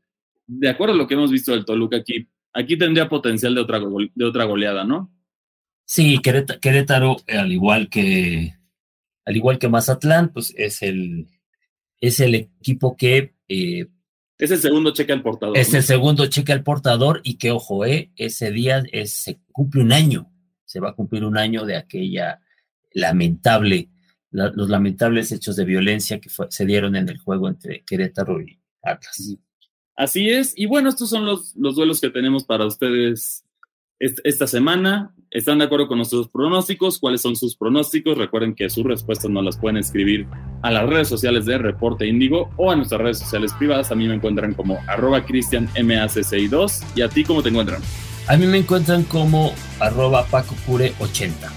de 0.48 0.70
acuerdo 0.70 0.94
a 0.94 0.98
lo 0.98 1.08
que 1.08 1.16
hemos 1.16 1.32
visto 1.32 1.52
del 1.52 1.66
Toluca 1.66 1.98
aquí, 1.98 2.28
aquí 2.54 2.78
tendría 2.78 3.10
potencial 3.10 3.56
de 3.56 3.62
otra, 3.62 3.80
de 4.14 4.26
otra 4.26 4.46
goleada, 4.46 4.84
¿no? 4.84 5.12
Sí, 5.86 6.20
Querétaro, 6.20 7.18
al 7.28 7.52
igual 7.52 7.90
que 7.90 8.56
al 9.26 9.36
igual 9.36 9.58
que 9.58 9.70
Mazatlán, 9.70 10.32
pues 10.32 10.54
es 10.58 10.82
el 10.82 11.28
es 12.00 12.20
el 12.20 12.36
equipo 12.36 12.96
que 12.96 13.36
eh, 13.48 13.88
es 14.38 14.52
el 14.52 14.60
segundo 14.60 14.92
cheque 14.92 15.14
al 15.14 15.22
portador. 15.22 15.58
Es 15.58 15.74
el 15.74 15.84
segundo 15.84 16.26
cheque 16.28 16.52
al 16.52 16.64
portador 16.64 17.22
y 17.24 17.38
que 17.38 17.52
ojo, 17.52 17.86
eh, 17.86 18.12
ese 18.18 18.52
día 18.52 18.84
se 19.06 19.40
cumple 19.52 19.82
un 19.82 19.94
año, 19.94 20.32
se 20.66 20.80
va 20.80 20.90
a 20.90 20.96
cumplir 20.96 21.24
un 21.24 21.38
año 21.38 21.66
de 21.66 21.78
aquella 21.78 22.42
lamentable, 22.92 23.90
los 24.32 24.70
lamentables 24.70 25.32
hechos 25.32 25.56
de 25.56 25.64
violencia 25.64 26.20
que 26.20 26.30
se 26.50 26.66
dieron 26.66 26.96
en 26.98 27.08
el 27.08 27.18
juego 27.18 27.48
entre 27.48 27.84
Querétaro 27.86 28.42
y 28.42 28.60
Atlas. 28.84 29.38
Así 29.96 30.30
es. 30.30 30.54
Y 30.56 30.66
bueno, 30.66 30.90
estos 30.90 31.10
son 31.10 31.26
los, 31.26 31.56
los 31.56 31.76
duelos 31.76 32.02
que 32.02 32.10
tenemos 32.10 32.44
para 32.44 32.66
ustedes 32.66 33.46
esta 34.00 34.48
semana. 34.48 35.14
¿Están 35.32 35.60
de 35.60 35.66
acuerdo 35.66 35.88
con 35.88 35.98
nuestros 35.98 36.30
pronósticos? 36.30 37.00
¿Cuáles 37.00 37.22
son 37.22 37.36
sus 37.36 37.56
pronósticos? 37.56 38.18
Recuerden 38.18 38.56
que 38.56 38.70
sus 38.70 38.84
respuestas 38.84 39.30
nos 39.32 39.44
las 39.44 39.58
pueden 39.58 39.78
escribir 39.78 40.28
a 40.62 40.72
las 40.72 40.88
redes 40.88 41.08
sociales 41.08 41.46
de 41.46 41.58
Reporte 41.58 42.08
Índigo 42.08 42.50
o 42.58 42.72
a 42.72 42.76
nuestras 42.76 43.02
redes 43.02 43.20
sociales 43.20 43.54
privadas. 43.54 43.92
A 43.92 43.96
mí 43.96 44.08
me 44.08 44.16
encuentran 44.16 44.54
como 44.54 44.80
arroba 44.88 45.26
cristianmacci2. 45.26 46.84
¿Y 46.96 47.02
a 47.02 47.10
ti 47.10 47.24
cómo 47.24 47.42
te 47.42 47.50
encuentran? 47.50 47.82
A 48.28 48.38
mí 48.38 48.46
me 48.48 48.58
encuentran 48.58 49.04
como 49.04 49.54
arroba 49.80 50.26
pacocure80. 50.28 51.52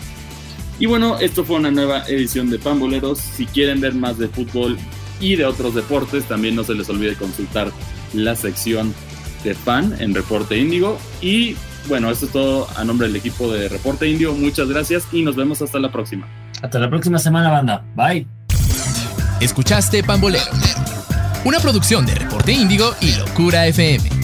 Y 0.81 0.87
bueno, 0.87 1.19
esto 1.19 1.45
fue 1.45 1.57
una 1.57 1.71
nueva 1.71 2.05
edición 2.09 2.51
de 2.51 2.59
Pamboleros. 2.59 3.19
Si 3.19 3.47
quieren 3.47 3.81
ver 3.81 3.95
más 3.95 4.19
de 4.19 4.29
fútbol 4.29 4.77
y 5.21 5.37
de 5.37 5.45
otros 5.45 5.75
deportes, 5.75 6.25
también 6.25 6.55
no 6.55 6.65
se 6.65 6.75
les 6.75 6.89
olvide 6.89 7.17
consultar 7.17 7.71
la 8.13 8.37
sección 8.37 8.95
de 9.45 9.55
fan 9.55 9.95
en 9.99 10.15
Reporte 10.15 10.57
Índigo. 10.59 10.99
Y 11.21 11.57
bueno, 11.89 12.11
esto 12.11 12.27
es 12.27 12.33
todo 12.33 12.69
a 12.77 12.85
nombre 12.85 13.07
del 13.07 13.17
equipo 13.17 13.53
de 13.53 13.69
Reporte 13.69 14.09
Índigo. 14.09 14.35
Muchas 14.35 14.69
gracias 14.69 15.05
y 15.13 15.23
nos 15.23 15.37
vemos 15.37 15.63
hasta 15.63 15.79
la 15.79 15.91
próxima. 15.91 16.27
Hasta 16.63 16.79
la 16.79 16.91
próxima 16.91 17.19
semana, 17.19 17.51
banda. 17.51 17.85
Bye. 17.95 18.27
Escuchaste 19.41 20.03
Pambolero, 20.03 20.51
una 21.45 21.61
producción 21.61 22.05
de 22.05 22.15
Reporte 22.17 22.53
Índigo 22.53 22.95
y 23.01 23.15
Locura 23.15 23.67
FM. 23.69 24.18